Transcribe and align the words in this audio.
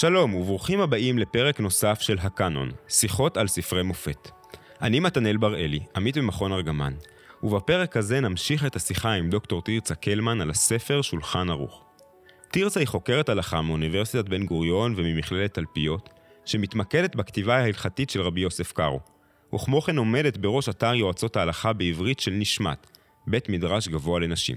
שלום 0.00 0.34
וברוכים 0.34 0.80
הבאים 0.80 1.18
לפרק 1.18 1.60
נוסף 1.60 2.00
של 2.00 2.18
הקאנון, 2.20 2.70
שיחות 2.88 3.36
על 3.36 3.48
ספרי 3.48 3.82
מופת. 3.82 4.30
אני 4.82 5.00
מתנאל 5.00 5.36
בראלי, 5.36 5.80
עמית 5.96 6.16
במכון 6.18 6.52
ארגמן, 6.52 6.92
ובפרק 7.42 7.96
הזה 7.96 8.20
נמשיך 8.20 8.66
את 8.66 8.76
השיחה 8.76 9.12
עם 9.12 9.30
דוקטור 9.30 9.62
תרצה 9.62 9.94
קלמן 9.94 10.40
על 10.40 10.50
הספר 10.50 11.02
שולחן 11.02 11.50
ערוך. 11.50 11.84
תרצה 12.50 12.80
היא 12.80 12.88
חוקרת 12.88 13.28
הלכה 13.28 13.62
מאוניברסיטת 13.62 14.28
בן 14.28 14.46
גוריון 14.46 14.94
וממכללת 14.96 15.54
תלפיות, 15.54 16.08
שמתמקדת 16.44 17.16
בכתיבה 17.16 17.56
ההלכתית 17.56 18.10
של 18.10 18.20
רבי 18.20 18.40
יוסף 18.40 18.72
קארו, 18.72 19.00
וכמו 19.54 19.82
כן 19.82 19.98
עומדת 19.98 20.36
בראש 20.36 20.68
אתר 20.68 20.94
יועצות 20.94 21.36
ההלכה 21.36 21.72
בעברית 21.72 22.20
של 22.20 22.32
נשמת, 22.32 22.86
בית 23.26 23.48
מדרש 23.48 23.88
גבוה 23.88 24.20
לנשים. 24.20 24.56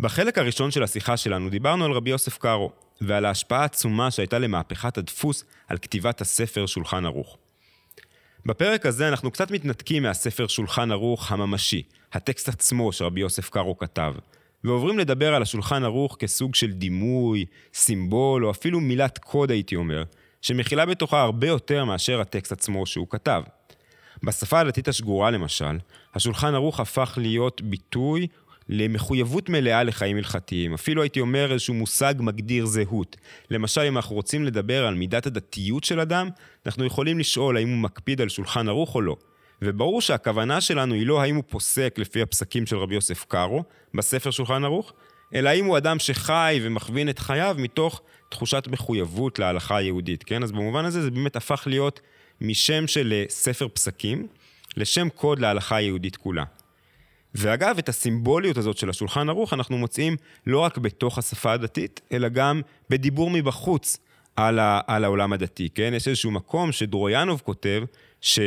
בחלק 0.00 0.38
הראשון 0.38 0.70
של 0.70 0.82
השיחה 0.82 1.16
שלנו 1.16 1.50
דיברנו 1.50 1.84
על 1.84 1.92
רבי 1.92 2.10
יוסף 2.10 2.38
קארו, 2.38 2.72
ועל 3.06 3.24
ההשפעה 3.24 3.62
העצומה 3.62 4.10
שהייתה 4.10 4.38
למהפכת 4.38 4.98
הדפוס 4.98 5.44
על 5.68 5.78
כתיבת 5.78 6.20
הספר 6.20 6.66
שולחן 6.66 7.06
ערוך. 7.06 7.38
בפרק 8.46 8.86
הזה 8.86 9.08
אנחנו 9.08 9.30
קצת 9.30 9.50
מתנתקים 9.50 10.02
מהספר 10.02 10.46
שולחן 10.46 10.90
ערוך 10.92 11.32
הממשי, 11.32 11.82
הטקסט 12.12 12.48
עצמו 12.48 12.92
שרבי 12.92 13.20
יוסף 13.20 13.50
קארו 13.50 13.78
כתב, 13.78 14.14
ועוברים 14.64 14.98
לדבר 14.98 15.34
על 15.34 15.42
השולחן 15.42 15.84
ערוך 15.84 16.16
כסוג 16.18 16.54
של 16.54 16.72
דימוי, 16.72 17.46
סימבול, 17.74 18.46
או 18.46 18.50
אפילו 18.50 18.80
מילת 18.80 19.18
קוד 19.18 19.50
הייתי 19.50 19.76
אומר, 19.76 20.04
שמכילה 20.40 20.86
בתוכה 20.86 21.20
הרבה 21.20 21.46
יותר 21.46 21.84
מאשר 21.84 22.20
הטקסט 22.20 22.52
עצמו 22.52 22.86
שהוא 22.86 23.06
כתב. 23.10 23.42
בשפה 24.22 24.60
הדתית 24.60 24.88
השגורה 24.88 25.30
למשל, 25.30 25.78
השולחן 26.14 26.54
ערוך 26.54 26.80
הפך 26.80 27.14
להיות 27.20 27.62
ביטוי 27.62 28.26
למחויבות 28.68 29.48
מלאה 29.48 29.82
לחיים 29.82 30.16
הלכתיים. 30.16 30.74
אפילו 30.74 31.02
הייתי 31.02 31.20
אומר 31.20 31.52
איזשהו 31.52 31.74
מושג 31.74 32.14
מגדיר 32.18 32.66
זהות. 32.66 33.16
למשל, 33.50 33.80
אם 33.80 33.96
אנחנו 33.96 34.14
רוצים 34.14 34.44
לדבר 34.44 34.86
על 34.86 34.94
מידת 34.94 35.26
הדתיות 35.26 35.84
של 35.84 36.00
אדם, 36.00 36.28
אנחנו 36.66 36.84
יכולים 36.84 37.18
לשאול 37.18 37.56
האם 37.56 37.68
הוא 37.68 37.78
מקפיד 37.78 38.20
על 38.20 38.28
שולחן 38.28 38.68
ערוך 38.68 38.94
או 38.94 39.00
לא. 39.00 39.16
וברור 39.62 40.00
שהכוונה 40.00 40.60
שלנו 40.60 40.94
היא 40.94 41.06
לא 41.06 41.22
האם 41.22 41.36
הוא 41.36 41.44
פוסק 41.48 41.94
לפי 41.98 42.22
הפסקים 42.22 42.66
של 42.66 42.76
רבי 42.76 42.94
יוסף 42.94 43.24
קארו 43.24 43.64
בספר 43.94 44.30
שולחן 44.30 44.64
ערוך, 44.64 44.92
אלא 45.34 45.48
האם 45.48 45.64
הוא 45.64 45.76
אדם 45.76 45.98
שחי 45.98 46.60
ומכווין 46.62 47.08
את 47.08 47.18
חייו 47.18 47.56
מתוך 47.58 48.02
תחושת 48.28 48.68
מחויבות 48.68 49.38
להלכה 49.38 49.76
היהודית, 49.76 50.24
כן? 50.24 50.42
אז 50.42 50.52
במובן 50.52 50.84
הזה 50.84 51.02
זה 51.02 51.10
באמת 51.10 51.36
הפך 51.36 51.62
להיות 51.66 52.00
משם 52.40 52.86
של 52.86 53.12
אה, 53.12 53.24
ספר 53.28 53.68
פסקים 53.68 54.26
לשם 54.76 55.08
קוד 55.08 55.38
להלכה 55.38 55.76
היהודית 55.76 56.16
כולה. 56.16 56.44
ואגב, 57.34 57.78
את 57.78 57.88
הסימבוליות 57.88 58.56
הזאת 58.56 58.76
של 58.76 58.90
השולחן 58.90 59.28
ערוך 59.28 59.52
אנחנו 59.52 59.78
מוצאים 59.78 60.16
לא 60.46 60.58
רק 60.58 60.78
בתוך 60.78 61.18
השפה 61.18 61.52
הדתית, 61.52 62.00
אלא 62.12 62.28
גם 62.28 62.60
בדיבור 62.90 63.30
מבחוץ 63.30 63.98
על, 64.36 64.58
ה, 64.58 64.80
על 64.86 65.04
העולם 65.04 65.32
הדתי, 65.32 65.68
כן? 65.74 65.92
יש 65.96 66.08
איזשהו 66.08 66.30
מקום 66.30 66.72
שדרויאנוב 66.72 67.42
כותב, 67.44 67.82
ש, 68.20 68.38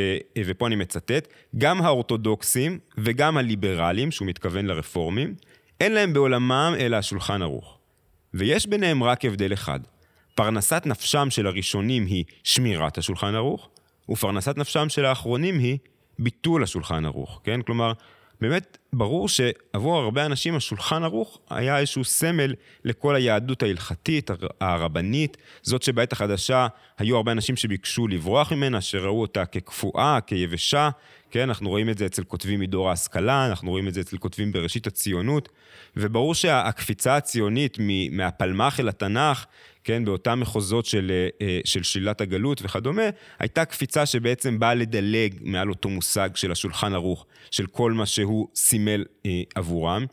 ופה 0.45 0.67
אני 0.67 0.75
מצטט, 0.75 1.27
גם 1.57 1.81
האורתודוקסים 1.81 2.79
וגם 2.97 3.37
הליברלים, 3.37 4.11
שהוא 4.11 4.27
מתכוון 4.27 4.65
לרפורמים, 4.65 5.35
אין 5.79 5.93
להם 5.93 6.13
בעולמם 6.13 6.73
אלא 6.79 6.95
השולחן 6.95 7.41
ערוך. 7.41 7.77
ויש 8.33 8.67
ביניהם 8.67 9.03
רק 9.03 9.25
הבדל 9.25 9.53
אחד. 9.53 9.79
פרנסת 10.35 10.85
נפשם 10.85 11.29
של 11.29 11.47
הראשונים 11.47 12.05
היא 12.05 12.23
שמירת 12.43 12.97
השולחן 12.97 13.35
ערוך, 13.35 13.69
ופרנסת 14.09 14.57
נפשם 14.57 14.89
של 14.89 15.05
האחרונים 15.05 15.59
היא 15.59 15.77
ביטול 16.19 16.63
השולחן 16.63 17.05
ערוך, 17.05 17.41
כן? 17.43 17.61
כלומר, 17.61 17.93
באמת 18.41 18.77
ברור 18.93 19.29
שעבור 19.29 19.97
הרבה 19.97 20.25
אנשים 20.25 20.55
השולחן 20.55 21.03
ערוך 21.03 21.39
היה 21.49 21.79
איזשהו 21.79 22.03
סמל 22.03 22.53
לכל 22.83 23.15
היהדות 23.15 23.63
ההלכתית, 23.63 24.29
הרבנית, 24.61 25.37
זאת 25.61 25.83
שבעת 25.83 26.13
החדשה 26.13 26.67
היו 26.97 27.15
הרבה 27.15 27.31
אנשים 27.31 27.55
שביקשו 27.55 28.07
לברוח 28.07 28.51
ממנה, 28.51 28.81
שראו 28.81 29.21
אותה 29.21 29.45
כקפואה, 29.45 30.19
כיבשה, 30.27 30.89
כן, 31.31 31.41
אנחנו 31.41 31.69
רואים 31.69 31.89
את 31.89 31.97
זה 31.97 32.05
אצל 32.05 32.23
כותבים 32.23 32.59
מדור 32.59 32.89
ההשכלה, 32.89 33.45
אנחנו 33.45 33.71
רואים 33.71 33.87
את 33.87 33.93
זה 33.93 34.01
אצל 34.01 34.17
כותבים 34.17 34.51
בראשית 34.51 34.87
הציונות, 34.87 35.49
וברור 35.97 36.35
שהקפיצה 36.35 37.17
הציונית 37.17 37.77
מהפלמ"ח 38.11 38.79
אל 38.79 38.89
התנ"ך, 38.89 39.45
כן, 39.85 40.05
באותם 40.05 40.39
מחוזות 40.39 40.85
של, 40.85 41.11
אה, 41.11 41.47
אה, 41.47 41.59
של 41.65 41.83
שלילת 41.83 42.21
הגלות 42.21 42.61
וכדומה, 42.61 43.09
הייתה 43.39 43.65
קפיצה 43.65 44.05
שבעצם 44.05 44.59
באה 44.59 44.73
לדלג 44.73 45.33
מעל 45.41 45.69
אותו 45.69 45.89
מושג 45.89 46.29
של 46.35 46.51
השולחן 46.51 46.93
ערוך, 46.93 47.25
של 47.51 47.65
כל 47.67 47.91
מה 47.91 48.05
שהוא 48.05 48.47
סימל 48.55 49.05
אה, 49.25 49.41
עבורם. 49.55 50.05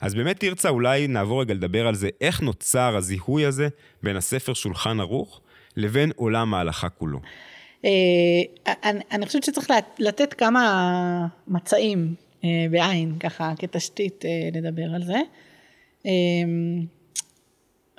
אז 0.00 0.14
באמת 0.14 0.40
תרצה, 0.40 0.68
אולי 0.68 1.06
נעבור 1.06 1.40
רגע 1.40 1.54
לדבר 1.54 1.86
על 1.86 1.94
זה, 1.94 2.08
איך 2.20 2.40
נוצר 2.40 2.96
הזיהוי 2.96 3.46
הזה 3.46 3.68
בין 4.02 4.16
הספר 4.16 4.54
שולחן 4.54 5.00
ערוך 5.00 5.40
לבין 5.76 6.12
עולם 6.16 6.54
ההלכה 6.54 6.88
כולו. 6.88 7.20
אני, 8.66 9.00
אני 9.12 9.26
חושבת 9.26 9.44
שצריך 9.44 9.70
לתת 9.98 10.34
כמה 10.34 11.26
מצעים 11.48 12.14
בעין, 12.70 13.18
ככה 13.20 13.52
כתשתית 13.58 14.24
לדבר 14.52 14.94
על 14.94 15.02
זה. 15.02 15.18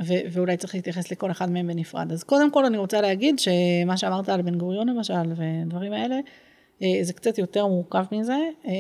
ו- 0.06 0.24
ואולי 0.32 0.58
צריך 0.58 0.76
להתייחס 0.76 1.12
לכל 1.12 1.32
אחד 1.32 1.52
מהם 1.52 1.68
בנפרד. 1.68 2.12
אז 2.12 2.24
קודם 2.24 2.52
כל 2.52 2.66
אני 2.66 2.78
רוצה 2.78 3.02
להגיד 3.02 3.40
שמה 3.40 3.98
שאמרת 3.98 4.30
על 4.30 4.42
בן 4.42 4.58
גוריון 4.58 4.90
למשל 4.90 5.34
ודברים 5.36 5.94
האלה, 5.94 6.20
אה, 6.84 7.00
זה 7.02 7.14
קצת 7.14 7.38
יותר 7.38 7.68
מורכב 7.68 8.06
מזה. 8.12 8.38
אה, 8.68 8.72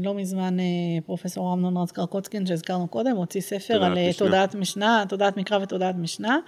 לא 0.00 0.14
מזמן 0.14 0.60
אה, 0.60 0.64
פרופסור 1.06 1.52
אמנון 1.52 1.76
רז 1.76 1.92
קרקוצקין 1.92 2.46
שהזכרנו 2.46 2.88
קודם, 2.88 3.16
הוציא 3.16 3.40
ספר 3.40 3.84
על 3.84 3.92
משנה. 3.92 4.12
תודעת 4.12 4.54
משנה, 4.54 5.04
תודעת 5.08 5.36
מקרא 5.36 5.58
ותודעת 5.62 5.94
משנה, 5.94 6.38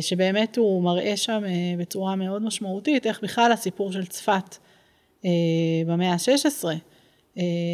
שבאמת 0.00 0.56
הוא 0.56 0.82
מראה 0.82 1.16
שם 1.16 1.42
בצורה 1.78 2.16
מאוד 2.16 2.42
משמעותית 2.42 3.06
איך 3.06 3.22
בכלל 3.22 3.52
הסיפור 3.52 3.92
של 3.92 4.06
צפת 4.06 4.56
במאה 5.86 6.12
ה-16, 6.12 6.64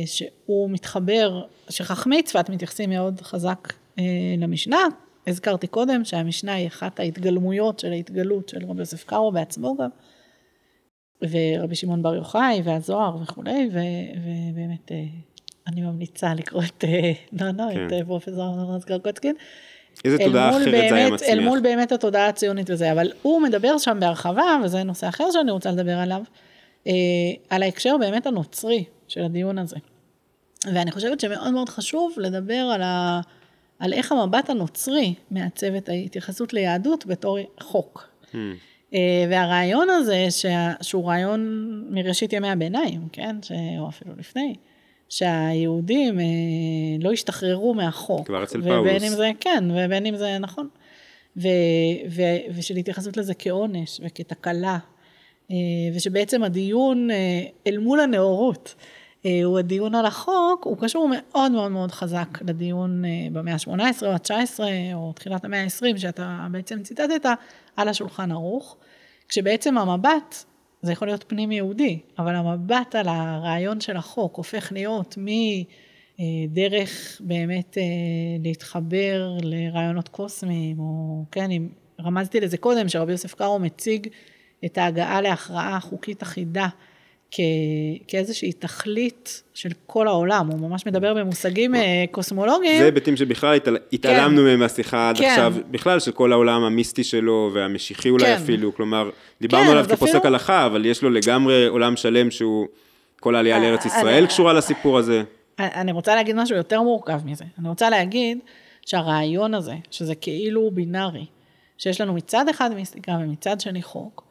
שהוא 0.07 0.71
מתחבר, 0.71 1.43
שחכמי 1.69 2.23
צפת 2.23 2.51
מתייחסים 2.51 2.91
מאוד 2.91 3.21
חזק 3.21 3.73
למשנה, 4.39 4.79
הזכרתי 5.27 5.67
קודם 5.67 6.05
שהמשנה 6.05 6.55
היא 6.55 6.67
אחת 6.67 7.01
ההתגלמויות 7.01 7.79
של 7.79 7.93
ההתגלות 7.93 8.49
של 8.49 8.65
רבי 8.69 8.81
יוסף 8.81 9.05
קארו 9.05 9.33
בעצמו 9.33 9.77
גם, 9.77 9.91
ורבי 11.23 11.75
שמעון 11.75 12.03
בר 12.03 12.15
יוחאי 12.15 12.61
והזוהר 12.65 13.17
וכולי, 13.23 13.71
ובאמת 14.17 14.93
אה, 14.93 15.05
אני 15.67 15.81
ממליצה 15.81 16.35
לקרוא 16.35 16.63
את, 16.63 16.85
אה, 16.85 17.13
לא, 17.33 17.65
כן. 17.73 17.87
את 17.87 17.93
אה, 17.93 18.05
פרופסור 18.05 18.43
ארנון 18.43 18.81
קרקוצקין. 18.81 19.35
איזה 20.05 20.19
תודעה 20.19 20.51
אחרת 20.51 20.65
באמת, 20.65 20.89
זה 20.89 20.95
היה 20.95 21.11
מצליח. 21.11 21.31
אל 21.31 21.41
מול 21.41 21.61
באמת 21.61 21.93
התודעה 21.93 22.29
הציונית 22.29 22.71
וזה, 22.71 22.93
אבל 22.93 23.13
הוא 23.23 23.43
מדבר 23.43 23.79
שם 23.79 23.97
בהרחבה, 24.01 24.59
וזה 24.65 24.83
נושא 24.83 25.09
אחר 25.09 25.31
שאני 25.31 25.51
רוצה 25.51 25.71
לדבר 25.71 25.99
עליו, 25.99 26.23
על 27.51 27.63
ההקשר 27.63 27.97
באמת 28.01 28.27
הנוצרי 28.27 28.85
של 29.09 29.25
הדיון 29.25 29.59
הזה. 29.59 29.77
ואני 30.75 30.91
חושבת 30.91 31.21
שמאוד 31.21 31.51
מאוד 31.51 31.69
חשוב 31.69 32.13
לדבר 32.17 32.71
על 32.75 32.83
ה... 32.83 33.21
על 33.85 33.93
איך 33.93 34.13
המבט 34.13 34.51
הנוצרי 34.51 35.15
מעצב 35.31 35.75
את 35.75 35.89
ההתייחסות 35.89 36.53
ליהדות 36.53 37.07
בתור 37.07 37.39
חוק. 37.61 38.09
Hmm. 38.33 38.37
אה, 38.95 39.27
והרעיון 39.31 39.91
הזה, 39.91 40.27
שה, 40.31 40.73
שהוא 40.83 41.09
רעיון 41.09 41.71
מראשית 41.91 42.33
ימי 42.33 42.49
הביניים, 42.49 43.09
כן, 43.13 43.37
ש, 43.43 43.53
או 43.79 43.89
אפילו 43.89 44.13
לפני, 44.19 44.55
שהיהודים 45.09 46.21
אה, 46.21 46.25
לא 47.01 47.13
השתחררו 47.13 47.75
מהחוק. 47.75 48.27
כבר 48.27 48.43
אצל 48.43 48.63
פאולוס. 48.63 48.81
ובין 48.81 49.05
אם 49.05 49.17
זה, 49.17 49.31
כן, 49.41 49.65
ובין 49.71 50.07
אם 50.07 50.17
זה 50.17 50.39
נכון. 50.39 50.69
ו, 51.37 51.49
ו, 52.11 52.23
ושל 52.55 52.77
התייחסות 52.77 53.17
לזה 53.17 53.35
כעונש 53.35 54.01
וכתקלה, 54.05 54.79
אה, 55.51 55.57
ושבעצם 55.95 56.43
הדיון 56.43 57.09
אל 57.67 57.79
מול 57.79 58.01
הנאורות, 58.01 58.75
הוא 59.45 59.59
הדיון 59.59 59.95
על 59.95 60.07
החוק, 60.07 60.65
הוא 60.65 60.77
קשור 60.81 61.11
מאוד 61.13 61.53
מאוד 61.53 61.71
מאוד 61.71 61.93
חזק 61.93 62.39
לדיון 62.49 63.05
אה, 63.05 63.11
במאה 63.33 63.55
ה-18 63.55 64.07
או 64.07 64.11
ה-19 64.11 64.61
או 64.95 65.13
תחילת 65.13 65.45
המאה 65.45 65.63
ה-20, 65.63 65.99
שאתה 65.99 66.47
בעצם 66.51 66.83
ציטטת, 66.83 67.27
על 67.77 67.89
השולחן 67.89 68.33
ערוך, 68.33 68.77
כשבעצם 69.29 69.79
המבט, 69.79 70.45
זה 70.83 70.93
יכול 70.93 71.09
להיות 71.09 71.25
פנים 71.29 71.53
יהודי, 71.53 71.99
אבל 72.19 72.35
המבט 72.35 72.95
על 72.95 73.09
הרעיון 73.09 73.81
של 73.81 73.97
החוק 73.97 74.37
הופך 74.37 74.73
להיות 74.73 75.19
מדרך 75.19 77.21
אה, 77.21 77.27
באמת 77.27 77.79
להתחבר 78.43 79.39
לרעיונות 79.43 80.09
קוסמיים, 80.09 80.79
או 80.79 81.25
כן, 81.31 81.51
אם 81.51 81.69
רמזתי 82.01 82.41
לזה 82.41 82.57
קודם, 82.57 82.89
שרבי 82.89 83.13
יוסף 83.13 83.35
קארו 83.35 83.59
מציג 83.59 84.09
את 84.65 84.79
ההגעה 84.79 85.21
להכרעה 85.21 85.81
חוקית 85.81 86.23
אחידה. 86.23 86.69
כ, 87.37 87.41
כאיזושהי 88.09 88.53
תכלית 88.53 89.43
של 89.55 89.69
כל 89.87 90.09
העולם, 90.09 90.47
הוא 90.47 90.61
ממש 90.69 90.87
מדבר 90.87 91.15
במושגים 91.15 91.75
אה, 91.75 92.05
קוסמולוגיים. 92.11 92.79
זה 92.79 92.85
היבטים 92.85 93.17
שבכלל 93.17 93.55
התעל... 93.55 93.77
כן. 93.77 93.85
התעלמנו 93.93 94.43
מהם 94.43 94.59
מהשיחה 94.59 95.09
עד 95.09 95.19
כן. 95.19 95.31
עכשיו, 95.31 95.55
בכלל 95.71 96.01
של 96.01 96.13
כל 96.13 96.33
העולם 96.33 96.63
המיסטי 96.63 97.05
שלו 97.05 97.51
והמשיחי 97.55 98.11
אולי 98.11 98.25
כן. 98.25 98.43
אפילו, 98.43 98.75
כלומר, 98.75 99.11
דיברנו 99.41 99.65
כן, 99.65 99.71
עליו 99.71 99.85
כפוסק 99.85 100.15
אפילו... 100.15 100.27
הלכה, 100.27 100.67
אבל 100.67 100.87
יש 100.87 101.03
לו 101.03 101.11
לגמרי 101.11 101.67
עולם 101.67 101.97
שלם 101.97 102.31
שהוא, 102.31 102.67
כל 103.21 103.35
העלייה 103.35 103.59
לארץ 103.59 103.87
אה, 103.87 103.99
ישראל. 103.99 104.27
קשורה 104.27 104.53
לסיפור 104.53 104.99
הזה. 104.99 105.23
אני 105.59 105.93
רוצה 105.93 106.15
להגיד 106.15 106.37
משהו 106.37 106.57
יותר 106.57 106.83
מורכב 106.83 107.21
מזה, 107.25 107.45
אני 107.59 107.69
רוצה 107.69 107.91
להגיד 107.91 108.39
שהרעיון 108.87 109.55
הזה, 109.55 109.75
שזה 109.91 110.15
כאילו 110.15 110.71
בינארי, 110.71 111.27
שיש 111.79 112.01
לנו 112.01 112.15
מצד 112.15 112.49
אחד 112.49 112.75
מיסטיקה 112.75 113.13
ומצד 113.21 113.61
שני 113.61 113.83
חוק, 113.83 114.25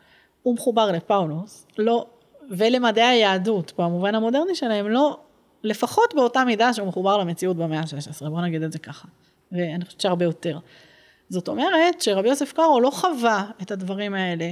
הוא 0.43 0.55
מחובר 0.55 0.91
לפאולוס, 0.91 1.67
לא, 1.77 2.05
ולמדעי 2.49 3.03
היהדות 3.03 3.73
במובן 3.77 4.15
המודרני 4.15 4.55
שלהם, 4.55 4.89
לא, 4.89 5.17
לפחות 5.63 6.13
באותה 6.15 6.45
מידה 6.45 6.73
שהוא 6.73 6.87
מחובר 6.87 7.17
למציאות 7.17 7.57
במאה 7.57 7.79
ה-16, 7.79 8.29
בוא 8.29 8.41
נגיד 8.41 8.63
את 8.63 8.71
זה 8.71 8.79
ככה, 8.79 9.07
ואני 9.51 9.85
חושבת 9.85 10.01
שהרבה 10.01 10.25
יותר. 10.25 10.59
זאת 11.29 11.47
אומרת 11.47 12.01
שרבי 12.01 12.29
יוסף 12.29 12.53
קארו 12.53 12.79
לא 12.81 12.89
חווה 12.89 13.45
את 13.61 13.71
הדברים 13.71 14.13
האלה 14.13 14.51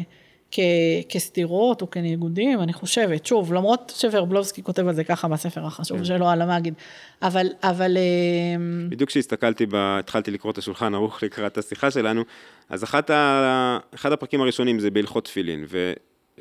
כ- 0.51 1.09
כסתירות 1.09 1.81
או 1.81 1.89
כניגודים, 1.89 2.61
אני 2.61 2.73
חושבת, 2.73 3.25
שוב, 3.25 3.53
למרות 3.53 3.93
שוורבלובסקי 3.97 4.63
כותב 4.63 4.87
על 4.87 4.95
זה 4.95 5.03
ככה 5.03 5.27
בספר 5.27 5.65
החשוב 5.65 5.97
כן. 5.97 6.05
שלו 6.05 6.29
על 6.29 6.41
המגיד, 6.41 6.73
אבל, 7.21 7.47
אבל, 7.63 7.97
אה, 7.97 8.61
בדיוק 8.89 9.09
כשהסתכלתי, 9.09 9.65
ב... 9.65 9.75
התחלתי 9.75 10.31
לקרוא 10.31 10.51
את 10.51 10.57
השולחן 10.57 10.93
ערוך 10.93 11.23
לקראת 11.23 11.57
השיחה 11.57 11.91
שלנו, 11.91 12.23
אז 12.69 12.83
אחת 12.83 13.09
ה... 13.09 13.77
אחד 13.95 14.11
הפרקים 14.11 14.41
הראשונים 14.41 14.79
זה 14.79 14.91
בהלכות 14.91 15.25
תפילין, 15.25 15.65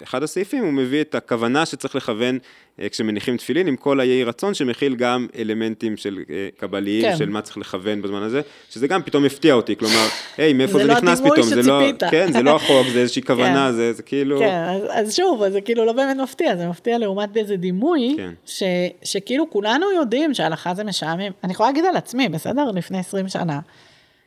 ואחד 0.00 0.22
הסעיפים 0.22 0.64
הוא 0.64 0.72
מביא 0.72 1.00
את 1.00 1.14
הכוונה 1.14 1.66
שצריך 1.66 1.96
לכוון 1.96 2.38
אה, 2.80 2.88
כשמניחים 2.88 3.36
תפילין, 3.36 3.66
עם 3.66 3.76
כל 3.76 4.00
היהי 4.00 4.24
רצון 4.24 4.54
שמכיל 4.54 4.96
גם 4.96 5.26
אלמנטים 5.38 5.96
של 5.96 6.18
אה, 6.30 6.48
קבליים, 6.56 7.02
כן. 7.02 7.16
של 7.16 7.28
מה 7.28 7.42
צריך 7.42 7.58
לכוון 7.58 8.02
בזמן 8.02 8.22
הזה, 8.22 8.40
שזה 8.70 8.86
גם 8.88 9.02
פתאום 9.02 9.24
הפתיע 9.24 9.54
אותי, 9.54 9.76
כלומר, 9.76 10.06
היי, 10.38 10.52
מאיפה 10.52 10.72
זה 10.72 10.78
זה, 10.78 10.88
לא 10.88 10.94
נכנס 10.94 11.20
פתאום, 11.20 11.42
זה 11.42 11.62
לא. 11.62 11.80
כן, 12.10 12.32
זה 12.32 12.42
לא 12.42 12.56
החוק, 12.56 12.86
זה 12.92 13.00
איזושהי 13.00 13.22
כוונה, 13.30 13.68
כן. 13.68 13.76
זה, 13.76 13.92
זה 13.92 14.02
כאילו, 14.02 14.38
כן, 14.38 14.64
אז, 14.68 14.82
אז 14.90 15.16
שוב, 15.16 15.48
זה 15.48 15.60
כאילו 15.60 15.84
לא 15.84 15.92
באמת 15.92 16.16
מפתיע, 16.16 16.56
זה 16.56 16.68
מפתיע 16.68 16.98
לעומת 16.98 17.36
איזה 17.36 17.56
דימוי, 17.56 18.14
כן. 18.16 18.32
ש, 18.46 18.62
שכאילו 19.02 19.50
כולנו 19.50 19.86
יודעים 19.92 20.34
שהלכה 20.34 20.74
זה 20.74 20.84
משעמם. 20.84 21.30
אני 21.44 21.52
יכולה 21.52 21.68
להגיד 21.68 21.84
על 21.84 21.96
עצמי, 21.96 22.28
בסדר? 22.28 22.70
לפני 22.70 22.98
20 22.98 23.28
שנה, 23.28 23.60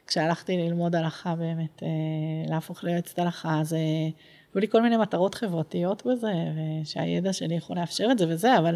כשהלכתי 0.07 0.57
ללמוד 0.57 0.95
הלכה 0.95 1.35
באמת, 1.35 1.83
אה, 1.83 1.87
להפוך 2.49 2.83
ליועצת 2.83 3.19
הלכה, 3.19 3.59
אז 3.61 3.73
אה, 3.73 3.79
היו 4.53 4.61
לי 4.61 4.67
כל 4.67 4.81
מיני 4.81 4.97
מטרות 4.97 5.35
חברתיות 5.35 6.05
בזה, 6.05 6.31
ושהידע 6.83 7.33
שלי 7.33 7.55
יכול 7.55 7.75
לאפשר 7.79 8.07
את 8.11 8.17
זה 8.17 8.25
וזה, 8.29 8.57
אבל 8.57 8.75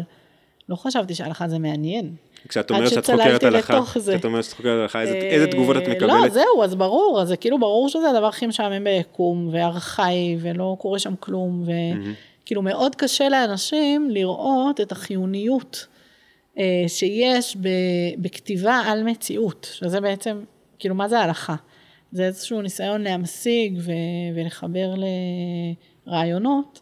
לא 0.68 0.76
חשבתי 0.76 1.14
שהלכה 1.14 1.48
זה 1.48 1.58
מעניין. 1.58 2.14
כשאת 2.48 2.70
אומרת 2.70 2.90
שאת 2.90 3.06
חוקרת 3.06 3.42
הלכה. 3.44 3.80
כשאת 3.84 4.24
אומרת 4.24 4.44
שאת 4.44 4.52
חוקרת 4.52 4.80
הלכה, 4.80 5.00
איזה, 5.00 5.14
אה, 5.14 5.20
איזה 5.20 5.46
תגובות 5.46 5.76
את 5.76 5.82
מקבלת? 5.82 6.22
לא, 6.22 6.28
זהו, 6.28 6.62
אז 6.64 6.74
ברור, 6.74 7.20
אז 7.22 7.28
זה 7.28 7.36
כאילו 7.36 7.58
ברור 7.58 7.88
שזה 7.88 8.10
הדבר 8.10 8.26
הכי 8.26 8.46
משעמם 8.46 8.84
ביקום, 8.84 9.48
וארכאי, 9.52 10.36
ולא 10.40 10.76
קורה 10.78 10.98
שם 10.98 11.14
כלום, 11.20 11.64
וכאילו 12.42 12.62
מאוד 12.62 12.94
קשה 12.94 13.28
לאנשים 13.28 14.10
לראות 14.10 14.80
את 14.80 14.92
החיוניות 14.92 15.86
אה, 16.58 16.84
שיש 16.88 17.56
בכתיבה 18.18 18.80
על 18.86 19.02
מציאות, 19.02 19.68
שזה 19.72 20.00
בעצם, 20.00 20.40
כאילו, 20.78 20.94
מה 20.94 21.08
זה 21.08 21.20
הלכה? 21.20 21.54
זה 22.12 22.24
איזשהו 22.26 22.62
ניסיון 22.62 23.02
להמשיג 23.02 23.78
ו, 23.78 23.92
ולחבר 24.34 24.94
לרעיונות 26.06 26.80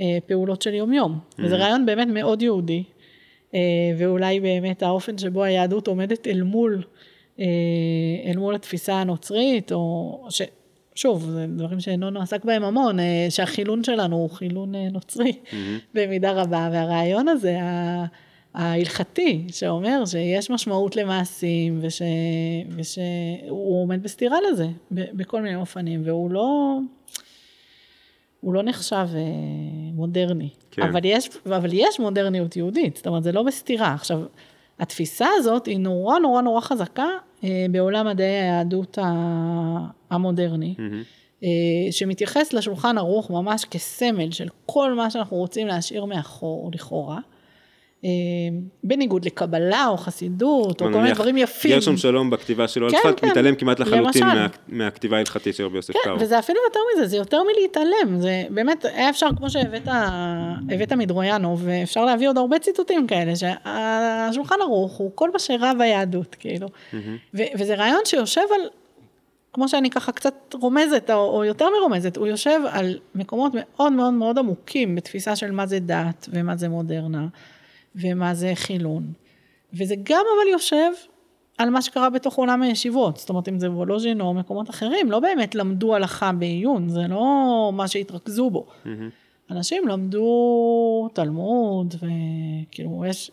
אה, 0.00 0.18
פעולות 0.26 0.62
של 0.62 0.74
יומיום, 0.74 1.18
וזה 1.38 1.56
רעיון 1.56 1.86
באמת 1.86 2.08
מאוד 2.08 2.42
יהודי. 2.42 2.82
אה, 3.54 3.60
ואולי 3.98 4.40
באמת 4.40 4.82
האופן 4.82 5.18
שבו 5.18 5.42
היהדות 5.42 5.86
עומדת 5.88 6.26
אל 6.26 6.42
מול, 6.42 6.82
אה, 7.40 7.44
אל 8.26 8.36
מול 8.36 8.54
התפיסה 8.54 8.94
הנוצרית, 8.94 9.72
או 9.72 10.26
ש... 10.30 10.42
שוב, 10.94 11.30
זה 11.30 11.46
דברים 11.56 11.80
שנונו 11.80 12.20
עסק 12.20 12.44
בהם 12.44 12.64
המון, 12.64 13.00
אה, 13.00 13.26
שהחילון 13.30 13.84
שלנו 13.84 14.16
הוא 14.16 14.30
חילון 14.30 14.74
אה, 14.74 14.88
נוצרי 14.92 15.32
במידה 15.94 16.32
רבה, 16.32 16.68
והרעיון 16.72 17.28
הזה, 17.28 17.62
ה- 17.62 18.06
ההלכתי, 18.58 19.44
שאומר 19.52 20.06
שיש 20.06 20.50
משמעות 20.50 20.96
למעשים, 20.96 21.78
וש... 21.82 22.02
ושהוא 22.76 23.82
עומד 23.82 24.02
בסתירה 24.02 24.38
לזה, 24.50 24.66
בכל 24.90 25.42
מיני 25.42 25.56
אופנים, 25.56 26.02
והוא 26.04 26.30
לא... 26.30 26.78
הוא 28.40 28.54
לא 28.54 28.62
נחשב 28.62 29.06
אה, 29.14 29.20
מודרני, 29.92 30.48
כן. 30.70 30.82
אבל, 30.82 31.00
יש, 31.04 31.28
אבל 31.46 31.70
יש 31.72 32.00
מודרניות 32.00 32.56
יהודית, 32.56 32.96
זאת 32.96 33.06
אומרת, 33.06 33.22
זה 33.22 33.32
לא 33.32 33.42
בסתירה. 33.42 33.94
עכשיו, 33.94 34.20
התפיסה 34.78 35.26
הזאת 35.36 35.66
היא 35.66 35.78
נורא 35.78 36.18
נורא 36.18 36.42
נורא 36.42 36.60
חזקה 36.60 37.08
אה, 37.44 37.66
בעולם 37.70 38.06
מדעי 38.06 38.26
היהדות 38.26 38.98
המודרני, 40.10 40.74
מהמם. 40.78 41.02
אה, 41.42 41.48
שמתייחס 41.92 42.52
לשולחן 42.52 42.98
ערוך 42.98 43.30
ממש 43.30 43.64
כסמל 43.64 44.30
של 44.30 44.48
כל 44.66 44.94
מה 44.94 45.10
שאנחנו 45.10 45.36
רוצים 45.36 45.66
להשאיר 45.66 46.04
מאחור, 46.04 46.70
לכאורה. 46.74 47.18
אה, 48.04 48.10
בניגוד 48.84 49.24
לקבלה 49.24 49.86
או 49.88 49.96
חסידות, 49.96 50.82
או 50.82 50.86
כל 50.92 50.98
מיני 51.00 51.12
דברים 51.12 51.36
יפים. 51.36 51.70
גרשום 51.70 51.96
שלום 51.96 52.30
בכתיבה 52.30 52.68
שלו 52.68 52.90
כן, 52.90 52.98
כן. 53.16 53.28
מתעלם 53.28 53.54
כמעט 53.54 53.80
לחלוטין. 53.80 54.26
מה, 54.26 54.46
מהכתיבה 54.68 55.16
ההלכתית 55.16 55.54
של 55.54 55.64
רבי 55.64 55.76
יוסף 55.76 55.92
כן, 55.92 55.98
קארו. 56.04 56.20
וזה 56.20 56.38
אפילו 56.38 56.58
יותר 56.66 56.80
מזה, 56.94 57.06
זה 57.06 57.16
יותר 57.16 57.38
מלהתעלם, 57.42 58.20
זה 58.20 58.44
באמת, 58.50 58.84
היה 58.84 59.10
אפשר, 59.10 59.26
כמו 59.36 59.50
שהבאת 59.50 59.88
הבאת 60.70 60.92
מדרויאנו, 60.92 61.58
ואפשר 61.58 62.04
להביא 62.04 62.28
עוד 62.28 62.38
הרבה 62.38 62.58
ציטוטים 62.58 63.06
כאלה, 63.06 63.32
שהשולחן 63.36 64.56
ערוך 64.60 64.92
הוא 64.92 65.10
כל 65.14 65.30
מה 65.32 65.38
שרע 65.38 65.72
ביהדות, 65.74 66.36
כאילו. 66.38 66.68
ו- 67.34 67.42
וזה 67.58 67.74
רעיון 67.74 68.00
שיושב 68.04 68.42
על, 68.54 68.60
כמו 69.52 69.68
שאני 69.68 69.90
ככה 69.90 70.12
קצת 70.12 70.54
רומזת, 70.60 71.10
או, 71.10 71.36
או 71.36 71.44
יותר 71.44 71.66
מרומזת, 71.78 72.16
הוא 72.16 72.26
יושב 72.26 72.60
על 72.70 72.98
מקומות 73.14 73.52
מאוד 73.54 73.92
מאוד 73.92 74.12
מאוד 74.12 74.38
עמוקים 74.38 74.94
בתפיסה 74.94 75.36
של 75.36 75.50
מה 75.50 75.66
זה 75.66 75.78
דת, 75.78 76.28
ומה 76.32 76.56
זה 76.56 76.68
מודרנה, 76.68 77.26
ומה 78.00 78.34
זה 78.34 78.52
חילון. 78.54 79.12
וזה 79.72 79.94
גם 80.02 80.24
אבל 80.36 80.48
יושב 80.52 80.90
על 81.58 81.70
מה 81.70 81.82
שקרה 81.82 82.10
בתוך 82.10 82.34
עולם 82.34 82.62
הישיבות, 82.62 83.16
זאת 83.16 83.28
אומרת 83.28 83.48
אם 83.48 83.58
זה 83.58 83.70
וולוז'ין 83.70 84.20
או 84.20 84.34
מקומות 84.34 84.70
אחרים, 84.70 85.10
לא 85.10 85.20
באמת 85.20 85.54
למדו 85.54 85.94
הלכה 85.94 86.32
בעיון, 86.32 86.88
זה 86.88 87.00
לא 87.08 87.70
מה 87.74 87.88
שהתרכזו 87.88 88.50
בו. 88.50 88.66
מהמם. 88.84 89.08
אנשים 89.50 89.88
למדו 89.88 91.08
תלמוד, 91.12 91.94
וכאילו 91.94 93.04
יש, 93.06 93.30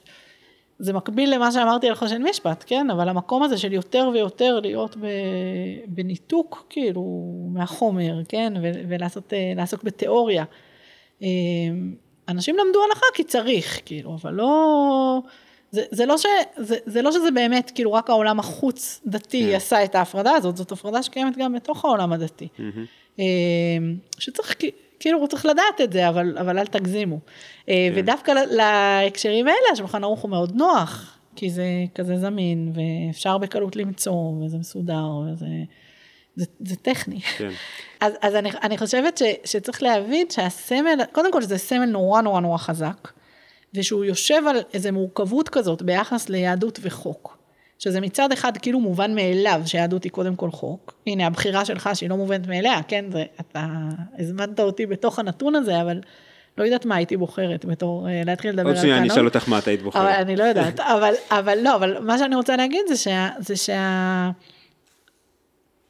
זה 0.80 0.94
מקביל 0.94 1.36
למה 1.36 1.52
שאמרתי 1.52 1.90
על 1.90 1.96
חושן 1.96 2.24
משפט, 2.24 2.64
כן? 2.68 2.90
אבל 2.90 3.10
המקום 3.10 3.44
הזה 3.44 3.58
של 3.58 3.74
יותר 3.74 4.10
ויותר 4.14 4.60
להיות 4.60 4.98
ב, 4.98 5.08
בניתוק, 5.88 6.66
כאילו, 6.70 7.34
מהחומר, 7.54 8.22
כן? 8.30 8.54
ו, 8.62 8.72
ולעשות, 8.90 9.34
אה, 9.34 9.80
בתיאוריה. 9.84 10.44
אנשים 12.28 12.56
למדו 12.58 12.84
הלכה 12.84 13.06
כי 13.14 13.24
צריך, 13.24 13.80
כאילו, 13.86 14.18
אבל 14.22 14.34
לא... 14.34 15.22
זה, 15.72 15.82
זה, 15.92 16.06
לא 16.06 16.18
ש, 16.18 16.26
זה, 16.58 16.76
זה 16.86 17.02
לא 17.02 17.12
שזה 17.12 17.32
באמת, 17.32 17.72
כאילו, 17.76 17.94
רק 17.94 18.10
העולם 18.10 18.40
החוץ 18.40 19.02
דתי 19.06 19.48
כן. 19.50 19.56
עשה 19.56 19.84
את 19.84 19.96
ההפרדה 19.96 20.32
הזאת, 20.32 20.58
זאת 20.58 20.72
הפרדה 20.72 21.04
שקיימת 21.04 21.38
גם 21.38 21.54
בתוך 21.54 21.86
העולם 21.86 22.14
הדתי. 22.14 22.48
אה, 23.20 23.26
שצריך, 24.20 24.56
כאילו, 25.00 25.20
הוא 25.20 25.28
צריך 25.28 25.46
לדעת 25.46 25.82
את 25.84 25.94
זה, 25.94 26.10
אבל, 26.10 26.38
אבל 26.38 26.60
אל 26.60 26.66
תגזימו. 26.66 27.20
אה, 27.70 27.90
כן. 27.94 28.00
ודווקא 28.00 28.32
להקשרים 28.32 29.48
האלה, 29.48 29.74
השולחן 29.74 30.04
ערוך 30.04 30.22
הוא 30.22 30.32
מאוד 30.32 30.56
נוח, 30.56 31.18
כי 31.36 31.50
זה 31.50 31.66
כזה 31.96 32.18
זמין, 32.18 32.72
ואפשר 32.74 33.38
בקלות 33.38 33.76
למצוא, 33.76 34.44
וזה 34.46 34.58
מסודר, 34.58 35.08
וזה 35.32 35.46
זה, 36.36 36.46
זה 36.60 36.76
טכני. 36.76 37.22
כן. 37.22 37.50
אז, 38.00 38.14
אז 38.22 38.36
אני, 38.36 38.50
אני 38.64 38.78
חושבת 38.78 39.18
ש, 39.18 39.24
שצריך 39.44 39.84
להבין 39.84 40.28
שהסמל, 40.30 41.00
קודם 41.12 41.32
כל 41.32 41.42
שזה 41.42 41.58
סמל 41.58 41.86
נורא 41.86 42.22
נורא 42.22 42.40
נורא 42.40 42.58
חזק, 42.58 43.12
ושהוא 43.74 44.06
יושב 44.06 44.42
על 44.50 44.58
איזו 44.74 44.92
מורכבות 44.92 45.50
כזאת 45.50 45.82
ביחס 45.82 46.30
ליהדות 46.30 46.80
וחוק. 46.82 47.38
שזה 47.80 48.02
מצד 48.02 48.32
אחד 48.32 48.58
כאילו 48.58 48.80
מובן 48.80 49.16
מאליו 49.16 49.62
שיהדות 49.66 50.04
היא 50.04 50.12
קודם 50.12 50.36
כל 50.36 50.52
חוק. 50.52 50.94
הנה 51.08 51.28
הבחירה 51.28 51.66
שלך 51.66 51.90
שהיא 51.94 52.10
לא 52.10 52.18
מובנת 52.18 52.48
מאליה, 52.48 52.84
כן, 52.88 53.06
זה, 53.12 53.24
אתה 53.40 53.66
הזמנת 54.20 54.60
אותי 54.60 54.86
בתוך 54.86 55.20
הנתון 55.20 55.56
הזה, 55.56 55.82
אבל 55.82 56.00
לא 56.58 56.64
יודעת 56.64 56.86
מה 56.86 56.96
הייתי 56.96 57.18
בוחרת 57.18 57.66
בתור 57.66 58.10
אה, 58.10 58.22
להתחיל 58.26 58.52
לדבר 58.52 58.68
עוד 58.68 58.76
על 58.76 58.82
שנייה 58.82 58.98
אני. 58.98 59.08
אשאל 59.08 59.26
אותך 59.26 59.50
מה 59.50 59.60
את 59.60 59.68
היית 59.68 59.80
אבל 59.80 59.86
בוחרת. 59.86 60.16
אני 60.20 60.36
לא 60.36 60.44
יודעת, 60.44 60.80
אבל, 60.96 61.14
אבל 61.32 61.58
לא, 61.62 61.76
אבל 61.76 62.00
מה 62.00 62.18
שאני 62.18 62.36
רוצה 62.36 62.56
להגיד 62.56 62.82
זה, 62.88 62.98
שה, 62.98 63.30
זה 63.40 63.56
שה... 63.56 64.30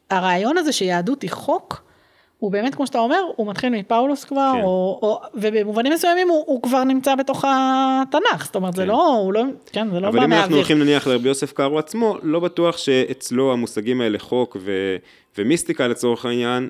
הרעיון 0.09 0.57
הזה 0.57 0.71
שיהדות 0.71 1.21
היא 1.21 1.31
חוק, 1.31 1.85
הוא 2.39 2.51
באמת, 2.51 2.75
כמו 2.75 2.87
שאתה 2.87 2.99
אומר, 2.99 3.21
הוא 3.35 3.47
מתחיל 3.47 3.69
מפאולוס 3.69 4.23
כבר, 4.23 4.51
כן. 4.55 4.61
או, 4.61 4.99
או, 5.01 5.21
ובמובנים 5.33 5.93
מסוימים 5.93 6.29
הוא, 6.29 6.43
הוא 6.47 6.61
כבר 6.61 6.83
נמצא 6.83 7.15
בתוך 7.15 7.45
התנ"ך, 7.47 8.45
זאת 8.45 8.55
אומרת, 8.55 8.73
זה 8.73 8.81
כן. 8.81 8.87
לא, 8.87 9.15
הוא 9.15 9.33
לא, 9.33 9.43
כן, 9.71 9.87
זה 9.91 9.99
לא 9.99 10.07
אבל 10.07 10.19
בא 10.19 10.25
אם 10.25 10.31
אנחנו 10.31 10.39
מהאוויר. 10.39 10.57
הולכים 10.57 10.79
נניח 10.79 11.07
לרבי 11.07 11.27
יוסף 11.27 11.51
קארו 11.51 11.79
עצמו, 11.79 12.17
לא 12.23 12.39
בטוח 12.39 12.77
שאצלו 12.77 13.53
המושגים 13.53 14.01
האלה 14.01 14.19
חוק 14.19 14.57
ו... 14.59 14.95
ומיסטיקה 15.37 15.87
לצורך 15.87 16.25
העניין, 16.25 16.69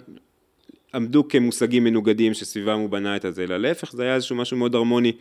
עמדו 0.94 1.28
כמושגים 1.28 1.84
מנוגדים 1.84 2.34
שסביבם 2.34 2.80
הוא 2.80 2.90
בנה 2.90 3.16
את 3.16 3.26
הזה, 3.26 3.44
אלא 3.44 3.58
להפך, 3.58 3.92
זה 3.92 4.04
היה 4.04 4.16
איזשהו 4.16 4.36
משהו 4.36 4.58
מאוד 4.58 4.76
הרמוני 4.76 5.12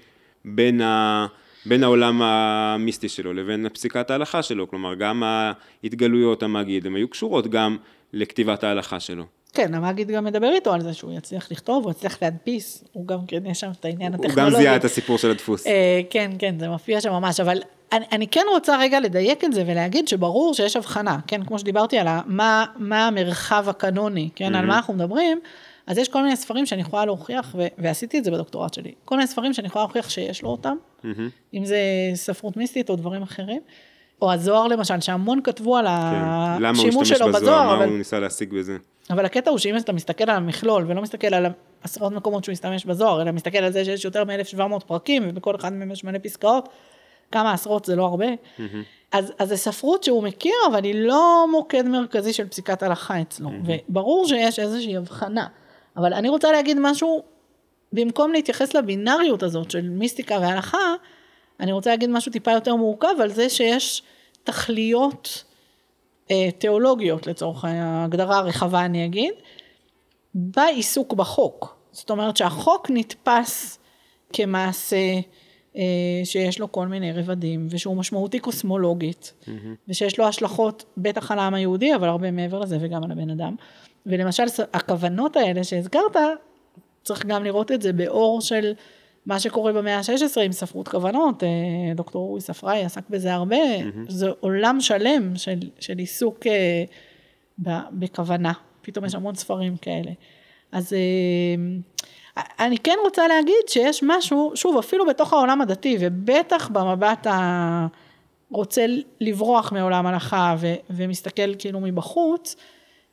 בין, 0.44 0.80
ה... 0.80 1.26
בין 1.66 1.84
העולם 1.84 2.22
המיסטי 2.22 3.08
שלו 3.08 3.32
לבין 3.32 3.66
פסיקת 3.72 4.10
ההלכה 4.10 4.42
שלו, 4.42 4.68
כלומר 4.68 4.94
גם 4.94 5.22
ההתגלויות 5.22 6.42
המגיד, 6.42 6.86
הן 6.86 6.96
היו 6.96 7.08
קשורות 7.08 7.46
גם 7.46 7.76
לכתיבת 8.14 8.64
ההלכה 8.64 9.00
שלו. 9.00 9.24
כן, 9.52 9.74
המגיד 9.74 10.10
גם 10.10 10.24
מדבר 10.24 10.52
איתו 10.52 10.72
על 10.72 10.80
זה 10.80 10.94
שהוא 10.94 11.12
יצליח 11.12 11.50
לכתוב, 11.50 11.84
הוא 11.84 11.90
יצליח 11.90 12.22
להדפיס, 12.22 12.84
הוא 12.92 13.06
גם 13.06 13.18
כן, 13.26 13.46
יש 13.46 13.60
שם 13.60 13.70
את 13.80 13.84
העניין 13.84 14.14
הוא 14.14 14.24
הטכנולוגי. 14.24 14.54
גם 14.56 14.62
זיהה 14.62 14.76
את 14.76 14.84
הסיפור 14.84 15.18
של 15.18 15.30
הדפוס. 15.30 15.66
אה, 15.66 16.00
כן, 16.10 16.30
כן, 16.38 16.58
זה 16.58 16.68
מופיע 16.68 17.00
שם 17.00 17.12
ממש, 17.12 17.40
אבל 17.40 17.62
אני, 17.92 18.04
אני 18.12 18.28
כן 18.28 18.44
רוצה 18.50 18.76
רגע 18.78 19.00
לדייק 19.00 19.44
את 19.44 19.52
זה 19.52 19.64
ולהגיד 19.66 20.08
שברור 20.08 20.54
שיש 20.54 20.76
הבחנה, 20.76 21.18
כן, 21.26 21.44
כמו 21.44 21.58
שדיברתי 21.58 21.98
על 21.98 22.06
מה, 22.26 22.64
מה 22.76 23.06
המרחב 23.06 23.68
הקנוני, 23.68 24.28
כן, 24.34 24.54
mm-hmm. 24.54 24.58
על 24.58 24.66
מה 24.66 24.76
אנחנו 24.76 24.94
מדברים, 24.94 25.40
אז 25.86 25.98
יש 25.98 26.08
כל 26.08 26.22
מיני 26.22 26.36
ספרים 26.36 26.66
שאני 26.66 26.80
יכולה 26.80 27.04
להוכיח, 27.04 27.54
ו- 27.58 27.66
ועשיתי 27.78 28.18
את 28.18 28.24
זה 28.24 28.30
בדוקטורט 28.30 28.74
שלי, 28.74 28.92
כל 29.04 29.16
מיני 29.16 29.26
ספרים 29.26 29.52
שאני 29.52 29.66
יכולה 29.66 29.84
להוכיח 29.84 30.10
שיש 30.10 30.42
לו 30.42 30.48
אותם, 30.48 30.76
mm-hmm. 31.02 31.06
אם 31.54 31.64
זה 31.64 31.78
ספרות 32.14 32.56
מיסטית 32.56 32.90
או 32.90 32.96
דברים 32.96 33.22
אחרים, 33.22 33.60
או 34.24 34.32
הזוהר 34.32 34.66
למשל, 34.66 35.00
שהמון 35.00 35.40
כתבו 35.44 35.76
על 35.76 35.86
כן. 35.86 36.64
השימוש 36.64 37.08
שלו 37.08 37.18
בזוהר, 37.18 37.40
בזוהר 37.40 37.68
אבל... 37.68 37.78
מה 37.78 37.84
הוא 37.84 37.98
ניסה 37.98 38.20
להשיג 38.20 38.54
בזה? 38.54 38.76
אבל 39.10 39.24
הקטע 39.24 39.50
הוא 39.50 39.58
שאם 39.58 39.76
אתה 39.76 39.92
מסתכל 39.92 40.30
על 40.30 40.36
המכלול 40.36 40.84
ולא 40.88 41.02
מסתכל 41.02 41.34
על 41.34 41.46
עשרות 41.82 42.12
מקומות 42.12 42.44
שהוא 42.44 42.52
הסתמש 42.52 42.84
בזוהר, 42.84 43.22
אלא 43.22 43.32
מסתכל 43.32 43.58
על 43.58 43.72
זה 43.72 43.84
שיש 43.84 44.04
יותר 44.04 44.24
מ-1700 44.24 44.78
פרקים 44.86 45.22
ובכל 45.28 45.56
אחד 45.56 45.72
מהם 45.72 45.90
יש 45.90 46.04
מלא 46.04 46.18
פסקאות, 46.22 46.68
כמה 47.32 47.52
עשרות 47.52 47.84
זה 47.84 47.96
לא 47.96 48.04
הרבה. 48.04 48.26
Mm-hmm. 48.26 48.62
אז, 49.12 49.32
אז 49.38 49.48
זה 49.48 49.56
ספרות 49.56 50.04
שהוא 50.04 50.22
מכיר, 50.22 50.54
אבל 50.70 50.84
היא 50.84 50.94
לא 50.94 51.46
מוקד 51.50 51.88
מרכזי 51.88 52.32
של 52.32 52.48
פסיקת 52.48 52.82
הלכה 52.82 53.20
אצלו. 53.20 53.48
Mm-hmm. 53.48 53.90
וברור 53.90 54.26
שיש 54.26 54.58
איזושהי 54.58 54.96
הבחנה. 54.96 55.46
אבל 55.96 56.12
אני 56.12 56.28
רוצה 56.28 56.52
להגיד 56.52 56.76
משהו, 56.80 57.22
במקום 57.92 58.32
להתייחס 58.32 58.74
לבינאריות 58.74 59.42
הזאת 59.42 59.70
של 59.70 59.88
מיסטיקה 59.88 60.38
והלכה, 60.40 60.94
אני 61.60 61.72
רוצה 61.72 61.90
להגיד 61.90 62.10
משהו 62.10 62.32
טיפה 62.32 62.52
יותר 62.52 62.76
מורכב 62.76 63.14
על 63.20 63.30
זה 63.30 63.48
שיש 63.48 64.02
תכליות 64.44 65.44
אה, 66.30 66.48
תיאולוגיות 66.58 67.26
לצורך 67.26 67.64
ההגדרה 67.64 68.38
הרחבה 68.38 68.84
אני 68.84 69.04
אגיד, 69.04 69.34
בעיסוק 70.34 71.12
בחוק. 71.12 71.76
זאת 71.92 72.10
אומרת 72.10 72.36
שהחוק 72.36 72.86
נתפס 72.90 73.78
כמעשה 74.32 75.20
אה, 75.76 75.82
שיש 76.24 76.60
לו 76.60 76.72
כל 76.72 76.86
מיני 76.86 77.12
רבדים 77.12 77.66
ושהוא 77.70 77.96
משמעותי 77.96 78.38
קוסמולוגית 78.38 79.32
mm-hmm. 79.42 79.50
ושיש 79.88 80.18
לו 80.18 80.26
השלכות 80.26 80.84
בטח 80.96 81.30
על 81.30 81.38
העם 81.38 81.54
היהודי 81.54 81.94
אבל 81.94 82.08
הרבה 82.08 82.30
מעבר 82.30 82.60
לזה 82.60 82.78
וגם 82.80 83.04
על 83.04 83.12
הבן 83.12 83.30
אדם. 83.30 83.54
ולמשל 84.06 84.42
הכוונות 84.72 85.36
האלה 85.36 85.64
שהזכרת 85.64 86.16
צריך 87.02 87.26
גם 87.26 87.44
לראות 87.44 87.72
את 87.72 87.82
זה 87.82 87.92
באור 87.92 88.40
של 88.40 88.72
מה 89.26 89.40
שקורה 89.40 89.72
במאה 89.72 89.96
ה-16 89.96 90.40
עם 90.40 90.52
ספרות 90.52 90.88
כוונות, 90.88 91.42
אה, 91.42 91.48
דוקטור 91.94 92.28
אורי 92.28 92.40
ספראי 92.40 92.84
עסק 92.84 93.02
בזה 93.10 93.34
הרבה, 93.34 93.56
mm-hmm. 93.56 93.98
זה 94.08 94.28
עולם 94.40 94.80
שלם 94.80 95.36
של, 95.36 95.58
של 95.80 95.98
עיסוק 95.98 96.46
אה, 96.46 96.84
בכוונה, 97.92 98.52
פתאום 98.82 99.04
יש 99.04 99.14
המון 99.14 99.34
ספרים 99.34 99.76
כאלה. 99.76 100.10
אז 100.72 100.92
אה, 100.92 102.42
אני 102.66 102.78
כן 102.78 102.96
רוצה 103.04 103.28
להגיד 103.28 103.68
שיש 103.68 104.02
משהו, 104.06 104.52
שוב, 104.54 104.78
אפילו 104.78 105.06
בתוך 105.06 105.32
העולם 105.32 105.60
הדתי, 105.60 105.96
ובטח 106.00 106.68
במבט 106.68 107.26
הרוצה 108.50 108.86
לברוח 109.20 109.72
מעולם 109.72 110.06
הלכה 110.06 110.54
ו, 110.58 110.74
ומסתכל 110.90 111.54
כאילו 111.58 111.80
מבחוץ, 111.80 112.56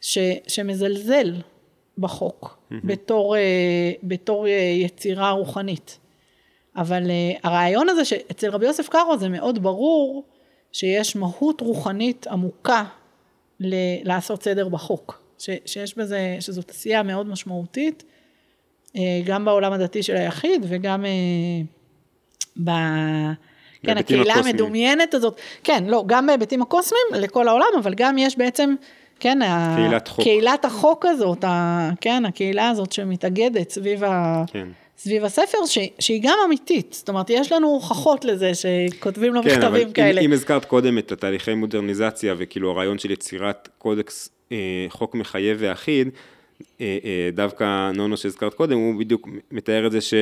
ש, 0.02 0.18
שמזלזל 0.48 1.36
בחוק 1.98 2.58
mm-hmm. 2.72 2.76
בתור, 2.84 3.36
בתור 4.04 4.48
יצירה 4.82 5.32
רוחנית. 5.32 6.01
אבל 6.76 7.04
uh, 7.06 7.40
הרעיון 7.44 7.90
הזה 7.90 8.06
שאצל 8.06 8.50
רבי 8.50 8.66
יוסף 8.66 8.90
קארו 8.90 9.18
זה 9.18 9.30
מאוד 9.30 9.64
ברור 9.64 10.24
שיש 10.72 11.16
מהות 11.16 11.62
רוחנית 11.62 12.28
עמוקה 12.28 12.84
ל- 13.60 14.08
לעשות 14.08 14.44
סדר 14.44 14.68
בחוק, 14.70 15.22
ש- 15.40 15.50
שיש 15.66 15.98
בזה, 15.98 16.38
שזאת 16.40 16.70
עשייה 16.70 17.04
מאוד 17.04 17.28
משמעותית, 17.28 18.04
uh, 18.88 19.00
גם 19.26 19.46
בעולם 19.46 19.74
הדתי 19.74 20.04
של 20.04 20.16
היחיד 20.16 20.66
וגם 20.70 21.06
uh, 21.06 21.08
ב... 22.64 22.70
כן, 23.84 23.98
הקהילה 23.98 24.34
הקוסמיים. 24.34 24.56
המדומיינת 24.56 25.14
הזאת, 25.14 25.40
כן, 25.64 25.84
לא, 25.88 26.04
גם 26.08 26.28
בהיבטים 26.28 26.62
הקוסמיים 26.62 27.04
לכל 27.14 27.48
העולם, 27.48 27.66
אבל 27.80 27.94
גם 27.94 28.18
יש 28.18 28.38
בעצם, 28.38 28.76
כן, 29.20 29.40
קהילת 29.76 30.08
חוק. 30.08 30.24
קהילת 30.24 30.66
החוק 30.66 31.06
הזאת, 31.06 31.44
ה, 31.44 31.90
כן, 32.02 32.26
הקהילה 32.26 32.70
הזאת 32.70 32.92
שמתאגדת 32.92 33.70
סביב 33.70 34.04
ה... 34.04 34.44
כן. 34.48 34.68
סביב 35.04 35.26
הספר, 35.26 35.58
ש, 35.66 35.78
שהיא 36.00 36.22
גם 36.24 36.38
אמיתית. 36.46 36.94
זאת 36.94 37.10
אומרת, 37.10 37.30
יש 37.30 37.52
לנו 37.52 37.68
הוכחות 37.68 38.26
לזה 38.26 38.52
שכותבים 38.54 39.34
לו 39.34 39.44
כן, 39.44 39.50
מכתבים 39.50 39.88
אבל 39.88 39.94
כאלה. 39.94 40.22
אם, 40.22 40.26
אם 40.26 40.34
הזכרת 40.34 40.66
קודם 40.66 40.98
את 40.98 41.12
התהליכי 41.12 41.54
מודרניזציה, 41.54 42.36
וכאילו 42.38 42.72
הרעיון 42.72 43.00
של 43.00 43.12
יצירת 43.12 43.70
קודקס 43.78 44.30
אה, 44.52 44.58
חוק 44.90 45.16
מחייב 45.16 45.58
ואחיד, 45.60 46.10
אה, 46.82 46.98
אה, 47.06 47.30
דווקא 47.34 47.92
נונו 47.92 48.18
שהזכרת 48.18 48.54
קודם, 48.54 48.78
הוא 48.78 49.00
בדיוק 49.00 49.28
מתאר 49.52 49.88
את 49.88 49.92
זה 49.92 50.02
ש... 50.02 50.14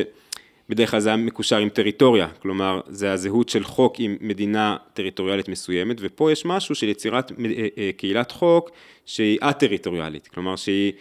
בדרך 0.69 0.91
כלל 0.91 0.99
זה 0.99 1.09
היה 1.09 1.17
מקושר 1.17 1.57
עם 1.57 1.69
טריטוריה, 1.69 2.27
כלומר 2.41 2.81
זה 2.87 3.11
הזהות 3.11 3.49
של 3.49 3.63
חוק 3.63 3.95
עם 3.99 4.17
מדינה 4.21 4.77
טריטוריאלית 4.93 5.49
מסוימת, 5.49 5.97
ופה 5.99 6.31
יש 6.31 6.45
משהו 6.45 6.75
של 6.75 6.89
יצירת 6.89 7.31
אה, 7.31 7.35
אה, 7.77 7.89
קהילת 7.97 8.31
חוק 8.31 8.69
שהיא 9.05 9.37
א-טריטוריאלית, 9.41 10.27
כלומר 10.27 10.55
שהיא 10.55 10.93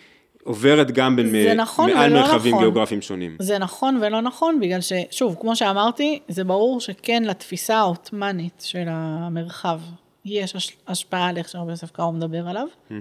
עוברת 0.48 0.90
גם 0.90 1.16
בין 1.16 1.60
נכון 1.60 1.92
מעל 1.92 2.12
מרחבים 2.12 2.52
נכון. 2.52 2.62
גיאוגרפיים 2.62 3.02
שונים. 3.02 3.36
זה 3.38 3.58
נכון 3.58 4.00
ולא 4.02 4.20
נכון, 4.20 4.60
בגלל 4.60 4.80
ששוב, 4.80 5.36
כמו 5.40 5.56
שאמרתי, 5.56 6.18
זה 6.28 6.44
ברור 6.44 6.80
שכן 6.80 7.22
לתפיסה 7.22 7.76
העות'מאנית 7.76 8.62
של 8.66 8.84
המרחב 8.86 9.80
יש 10.24 10.72
השפעה 10.86 11.28
על 11.28 11.36
איך 11.36 11.48
שהרבי 11.48 11.70
יוסף 11.70 11.90
קארו 11.90 12.12
מדבר 12.12 12.48
עליו. 12.48 12.66
Mm-hmm. 12.90 12.94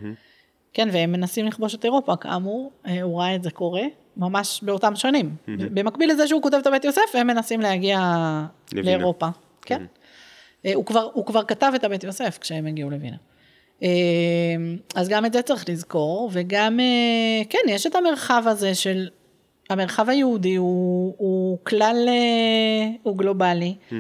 כן, 0.74 0.90
והם 0.92 1.12
מנסים 1.12 1.46
לכבוש 1.46 1.76
את 1.76 1.86
אירופה, 1.86 2.16
כאמור, 2.16 2.72
אה, 2.88 3.02
הוא 3.02 3.20
ראה 3.20 3.36
את 3.36 3.44
זה 3.44 3.52
קורה, 3.52 3.84
ממש 4.18 4.60
באותם 4.64 4.96
שנים. 4.96 5.36
Mm-hmm. 5.46 5.50
במקביל 5.74 6.12
לזה 6.12 6.28
שהוא 6.28 6.42
כותב 6.42 6.58
את 6.58 6.68
הבית 6.68 6.84
יוסף, 6.86 7.02
הם 7.14 7.28
מנסים 7.28 7.62
להגיע 7.62 8.00
לווינה. 8.74 8.98
לאירופה. 8.98 9.28
כן. 9.62 9.82
Mm-hmm. 9.86 10.70
הוא, 10.76 10.86
כבר, 10.86 11.10
הוא 11.14 11.26
כבר 11.26 11.44
כתב 11.44 11.72
את 11.76 11.84
הבית 11.84 12.04
יוסף 12.04 12.38
כשהם 12.42 12.66
הגיעו 12.66 12.90
לווינה. 12.90 13.18
אמ, 13.82 14.78
אז 14.96 15.10
גם 15.10 15.26
את 15.26 15.34
זה 15.34 15.42
צריך 15.42 15.70
לזכור, 15.70 16.30
וגם, 16.34 16.80
אה, 16.80 17.44
כן, 17.50 17.60
יש 17.68 17.88
את 17.88 17.96
המרחב 17.96 18.44
הזה 18.46 18.76
של, 18.76 19.08
המרחב 19.70 20.10
היהודי 20.10 20.56
הוא, 20.56 21.14
הוא 21.18 21.58
כלל, 21.64 22.06
אה, 22.08 22.90
הוא 23.04 23.18
גלובלי, 23.18 23.76
mm-hmm. 23.92 23.94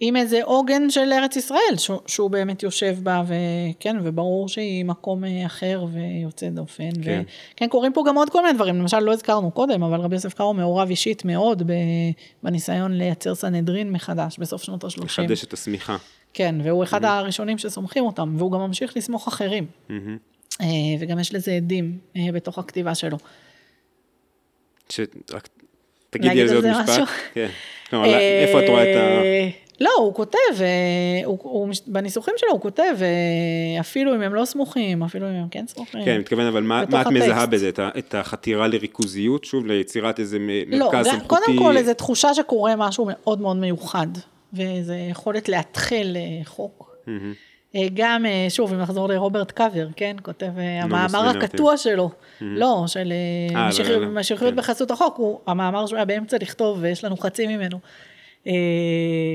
עם 0.00 0.16
איזה 0.16 0.40
עוגן 0.44 0.90
של 0.90 1.12
ארץ 1.12 1.36
ישראל, 1.36 1.76
שהוא, 1.76 1.98
שהוא 2.06 2.30
באמת 2.30 2.62
יושב 2.62 2.96
בה, 3.02 3.22
וכן, 3.26 3.96
וברור 4.02 4.48
שהיא 4.48 4.84
מקום 4.84 5.24
אה, 5.24 5.46
אחר 5.46 5.84
ויוצא 5.92 6.48
דופן, 6.48 6.90
כן. 7.02 7.22
וכן, 7.54 7.68
קורים 7.68 7.92
פה 7.92 8.04
גם 8.06 8.16
עוד 8.16 8.30
כל 8.30 8.42
מיני 8.42 8.54
דברים, 8.54 8.78
למשל 8.78 8.98
לא 8.98 9.12
הזכרנו 9.12 9.50
קודם, 9.50 9.82
אבל 9.82 10.00
רבי 10.00 10.14
יוסף 10.14 10.34
קארו 10.34 10.54
מעורב 10.54 10.88
אישית 10.90 11.24
מאוד 11.24 11.62
בניסיון 12.42 12.92
לייצר 12.92 13.34
סנהדרין 13.34 13.92
מחדש, 13.92 14.38
בסוף 14.38 14.62
שנות 14.62 14.84
ה-30. 14.84 15.04
לחדש 15.04 15.44
את 15.44 15.52
השמיכה. 15.52 15.96
כן, 16.34 16.54
והוא 16.64 16.84
אחד 16.84 17.04
mm-hmm. 17.04 17.08
הראשונים 17.08 17.58
שסומכים 17.58 18.04
אותם, 18.04 18.34
והוא 18.38 18.52
גם 18.52 18.60
ממשיך 18.60 18.96
לסמוך 18.96 19.28
אחרים. 19.28 19.66
Mm-hmm. 19.88 20.62
וגם 21.00 21.18
יש 21.18 21.34
לזה 21.34 21.52
עדים 21.52 21.98
אה, 22.16 22.22
בתוך 22.32 22.58
הכתיבה 22.58 22.94
שלו. 22.94 23.16
ש... 24.88 25.00
רק 25.32 25.48
תגידי 26.10 26.40
על 26.40 26.48
זה 26.48 26.56
עוד 26.56 26.66
משפט. 26.66 27.08
כן. 27.34 27.48
לא, 27.92 28.04
איפה 28.04 28.64
את 28.64 28.68
רואה 28.68 28.92
את 28.92 28.96
ה... 28.96 29.20
לא, 29.80 29.90
הוא 29.98 30.14
כותב, 30.14 30.38
הוא, 31.24 31.38
הוא, 31.42 31.68
בניסוחים 31.86 32.34
שלו 32.36 32.50
הוא 32.50 32.60
כותב, 32.60 32.94
אפילו 33.80 34.14
אם 34.14 34.22
הם 34.22 34.34
לא 34.34 34.44
סמוכים, 34.44 35.02
אפילו 35.02 35.28
אם 35.28 35.34
הם 35.34 35.48
כן 35.50 35.64
סמוכים. 35.68 36.04
כן, 36.04 36.18
מתכוון, 36.18 36.46
אבל 36.46 36.62
מה, 36.62 36.82
מה 36.90 37.02
את 37.02 37.06
מזהה 37.06 37.46
בזה? 37.46 37.68
את, 37.68 37.80
את 37.98 38.14
החתירה 38.14 38.68
לריכוזיות, 38.68 39.44
שוב, 39.44 39.66
ליצירת 39.66 40.20
איזה 40.20 40.38
לא, 40.66 40.78
מרכז 40.78 41.06
לא, 41.06 41.12
סמכותי? 41.12 41.34
לא, 41.40 41.46
קודם 41.46 41.58
כל 41.58 41.76
איזו 41.76 41.94
תחושה 41.94 42.34
שקורה 42.34 42.76
משהו 42.76 43.08
מאוד 43.08 43.40
מאוד 43.40 43.56
מיוחד. 43.56 44.06
ואיזו 44.52 44.92
יכולת 44.92 45.48
להתחיל 45.48 46.16
אה, 46.16 46.44
חוק. 46.44 46.96
Mm-hmm. 47.06 47.78
גם, 47.94 48.26
אה, 48.26 48.46
שוב, 48.48 48.72
אם 48.72 48.80
נחזור 48.80 49.08
לרוברט 49.08 49.50
קאבר, 49.50 49.88
כן, 49.96 50.16
כותב 50.22 50.50
לא 50.56 50.62
המאמר 50.62 51.28
הקטוע 51.28 51.76
שלו, 51.76 52.08
mm-hmm. 52.08 52.44
לא, 52.44 52.84
של 52.86 53.12
משיחיות 54.08 54.54
בחסות 54.54 54.90
החוק, 54.90 55.16
הוא 55.16 55.40
המאמר 55.46 55.86
שהוא 55.86 55.96
היה 55.96 56.04
באמצע 56.04 56.36
לכתוב 56.40 56.78
ויש 56.80 57.04
לנו 57.04 57.16
חצי 57.16 57.46
ממנו. 57.46 57.78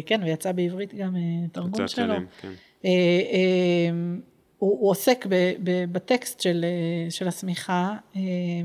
כן, 0.06 0.22
ויצא 0.24 0.52
בעברית 0.52 0.94
גם 0.94 1.16
תרגום 1.52 1.88
שלו. 1.88 2.14
כן. 2.42 2.52
הוא, 4.58 4.78
הוא 4.80 4.90
עוסק 4.90 5.26
ב, 5.30 5.52
ב, 5.64 5.86
בטקסט 5.92 6.40
של, 6.40 6.66
של 7.10 7.28
השמיכה, 7.28 7.94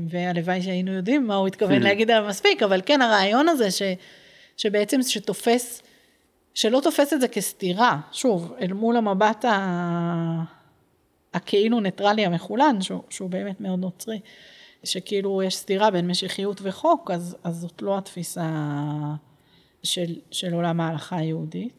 והלוואי 0.09 0.61
שהיינו 0.61 0.93
יודעים 0.93 1.27
מה 1.27 1.35
הוא 1.35 1.47
התכוון 1.47 1.81
להגיד 1.81 2.11
עליו 2.11 2.29
מספיק, 2.29 2.63
אבל 2.63 2.81
כן, 2.85 3.01
הרעיון 3.01 3.47
הזה 3.49 3.71
ש, 3.71 3.81
שבעצם 4.57 5.01
שתופס 5.01 5.83
שלא 6.53 6.79
תופס 6.83 7.13
את 7.13 7.21
זה 7.21 7.27
כסתירה, 7.27 7.99
שוב, 8.11 8.53
אל 8.61 8.73
מול 8.73 8.97
המבט 8.97 9.45
ה... 9.45 10.43
הכאילו 11.33 11.79
ניטרלי 11.79 12.25
המחולן, 12.25 12.81
שהוא, 12.81 13.03
שהוא 13.09 13.29
באמת 13.29 13.61
מאוד 13.61 13.79
נוצרי, 13.79 14.19
שכאילו 14.83 15.43
יש 15.43 15.55
סתירה 15.55 15.91
בין 15.91 16.07
משיחיות 16.07 16.59
וחוק, 16.63 17.11
אז, 17.11 17.35
אז 17.43 17.55
זאת 17.55 17.81
לא 17.81 17.97
התפיסה 17.97 18.49
של, 19.83 20.15
של 20.31 20.53
עולם 20.53 20.81
ההלכה 20.81 21.17
היהודית. 21.17 21.73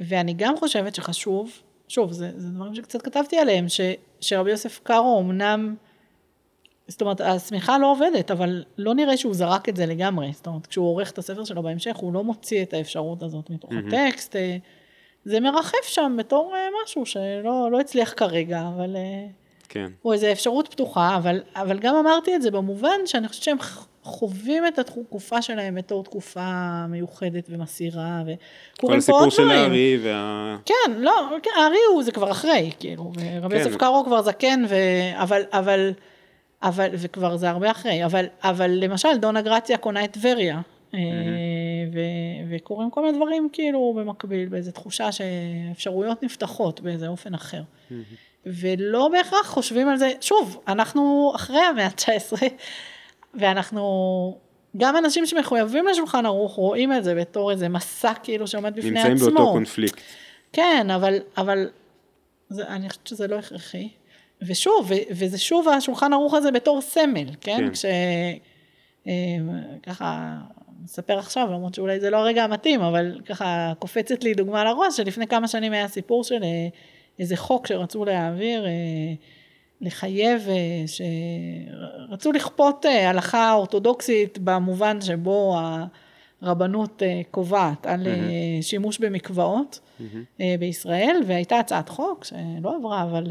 ואני 0.00 0.34
גם 0.34 0.56
חושבת 0.56 0.94
שחשוב, 0.94 1.50
שוב, 1.88 2.12
זה, 2.12 2.30
זה 2.36 2.48
דברים 2.48 2.74
שקצת 2.74 3.02
כתבתי 3.02 3.38
עליהם, 3.38 3.68
ש, 3.68 3.80
שרבי 4.20 4.50
יוסף 4.50 4.80
קארו 4.82 5.20
אמנם 5.20 5.74
זאת 6.88 7.00
אומרת, 7.00 7.20
השמיכה 7.20 7.78
לא 7.78 7.92
עובדת, 7.92 8.30
אבל 8.30 8.64
לא 8.78 8.94
נראה 8.94 9.16
שהוא 9.16 9.34
זרק 9.34 9.68
את 9.68 9.76
זה 9.76 9.86
לגמרי. 9.86 10.30
זאת 10.32 10.46
אומרת, 10.46 10.66
כשהוא 10.66 10.86
עורך 10.86 11.10
את 11.10 11.18
הספר 11.18 11.44
שלו 11.44 11.62
בהמשך, 11.62 11.96
הוא 11.96 12.12
לא 12.12 12.24
מוציא 12.24 12.62
את 12.62 12.74
האפשרות 12.74 13.22
הזאת 13.22 13.50
מתוך 13.50 13.70
mm-hmm. 13.70 13.94
הטקסט. 13.94 14.36
אה, 14.36 14.56
זה 15.24 15.40
מרחף 15.40 15.84
שם 15.84 16.16
בתור 16.18 16.52
אה, 16.56 16.68
משהו 16.84 17.06
שלא 17.06 17.68
לא 17.72 17.80
הצליח 17.80 18.14
כרגע, 18.16 18.62
אבל 18.74 18.96
אה, 18.96 19.26
כן. 19.68 19.90
הוא 20.02 20.12
איזו 20.12 20.32
אפשרות 20.32 20.68
פתוחה, 20.68 21.16
אבל, 21.16 21.40
אבל 21.56 21.78
גם 21.78 21.94
אמרתי 21.96 22.36
את 22.36 22.42
זה 22.42 22.50
במובן 22.50 23.06
שאני 23.06 23.28
חושבת 23.28 23.42
שהם 23.42 23.56
חווים 24.02 24.66
את 24.66 24.78
התקופה 24.78 25.42
שלהם 25.42 25.74
בתור 25.74 26.04
תקופה 26.04 26.86
מיוחדת 26.88 27.46
ומסעירה, 27.48 28.22
כל 28.24 28.32
וקורים 28.76 29.00
פה 29.00 29.12
עוד 29.12 29.28
הסיפור 29.28 29.30
של 29.30 29.44
דברים. 29.44 29.60
הארי 29.60 29.98
וה... 30.02 30.56
כן, 30.66 30.92
לא, 30.96 31.12
כן, 31.42 31.50
הארי 31.56 31.78
הוא 31.92 32.02
זה 32.02 32.12
כבר 32.12 32.30
אחרי, 32.30 32.70
כאילו, 32.78 33.02
ורבי 33.04 33.58
כן. 33.58 33.64
יוסף 33.64 33.76
קארו 33.76 34.04
כבר 34.04 34.22
זקן, 34.22 34.64
ו... 34.68 34.74
אבל, 35.14 35.42
אבל, 35.52 35.92
אבל, 36.62 36.88
וכבר 36.92 37.36
זה 37.36 37.50
הרבה 37.50 37.70
אחרי, 37.70 38.04
אבל, 38.04 38.26
אבל 38.42 38.70
למשל 38.70 39.16
דונה 39.20 39.42
גרציה 39.42 39.78
קונה 39.78 40.04
את 40.04 40.12
טבריה, 40.12 40.60
ו... 41.92 41.98
וקורים 42.50 42.90
כל 42.90 43.02
מיני 43.02 43.16
דברים 43.16 43.48
כאילו 43.52 43.94
במקביל, 43.96 44.48
באיזו 44.48 44.72
תחושה 44.72 45.08
שאפשרויות 45.12 46.22
נפתחות 46.22 46.80
באיזה 46.80 47.08
אופן 47.08 47.34
אחר. 47.34 47.62
ולא 48.46 49.08
בהכרח 49.08 49.46
חושבים 49.46 49.88
על 49.88 49.96
זה, 49.96 50.10
שוב, 50.20 50.60
אנחנו 50.68 51.32
אחרי 51.34 51.60
המאה 51.60 51.86
ה-19, 51.86 52.42
ואנחנו, 53.34 54.38
גם 54.76 54.96
אנשים 54.96 55.26
שמחויבים 55.26 55.86
לשולחן 55.86 56.26
ערוך 56.26 56.54
רואים 56.54 56.92
את 56.92 57.04
זה 57.04 57.14
בתור 57.14 57.50
איזה 57.50 57.68
מסע 57.68 58.12
כאילו 58.22 58.46
שעומד 58.46 58.76
בפני 58.76 58.90
נמצאים 58.90 59.16
עצמו. 59.16 59.30
באותו 59.30 59.52
קונפליקט. 59.52 60.00
כן, 60.52 60.86
אבל, 60.94 61.18
אבל 61.36 61.68
זה, 62.48 62.66
אני 62.68 62.88
חושבת 62.88 63.06
שזה 63.06 63.26
לא 63.26 63.36
הכרחי. 63.36 63.88
ושוב, 64.46 64.90
וזה 65.10 65.38
שוב 65.38 65.68
השולחן 65.68 66.12
ערוך 66.12 66.34
הזה 66.34 66.50
בתור 66.50 66.80
סמל, 66.80 67.26
כן? 67.40 67.56
כן. 67.56 67.72
כש... 67.72 67.84
אה, 69.06 69.12
ככה, 69.82 70.38
נספר 70.84 71.18
עכשיו, 71.18 71.48
למרות 71.52 71.74
שאולי 71.74 72.00
זה 72.00 72.10
לא 72.10 72.16
הרגע 72.16 72.44
המתאים, 72.44 72.80
אבל 72.80 73.20
ככה 73.26 73.72
קופצת 73.78 74.24
לי 74.24 74.34
דוגמה 74.34 74.64
לראש, 74.64 74.96
שלפני 74.96 75.26
כמה 75.26 75.48
שנים 75.48 75.72
היה 75.72 75.88
סיפור 75.88 76.24
של 76.24 76.42
אה, 76.42 76.68
איזה 77.18 77.36
חוק 77.36 77.66
שרצו 77.66 78.04
להעביר, 78.04 78.66
אה, 78.66 78.70
לחייב, 79.80 80.48
שרצו 80.86 82.32
לכפות 82.32 82.84
הלכה 82.84 83.52
אורתודוקסית 83.52 84.38
במובן 84.38 85.00
שבו 85.00 85.58
הרבנות 86.42 87.02
אה, 87.02 87.20
קובעת 87.30 87.86
על 87.86 88.06
אה, 88.06 88.62
שימוש 88.62 88.98
במקוואות 88.98 89.80
אה, 90.40 90.54
בישראל, 90.58 91.22
והייתה 91.26 91.58
הצעת 91.58 91.88
חוק 91.88 92.24
שלא 92.24 92.76
עברה, 92.76 93.02
אבל 93.02 93.24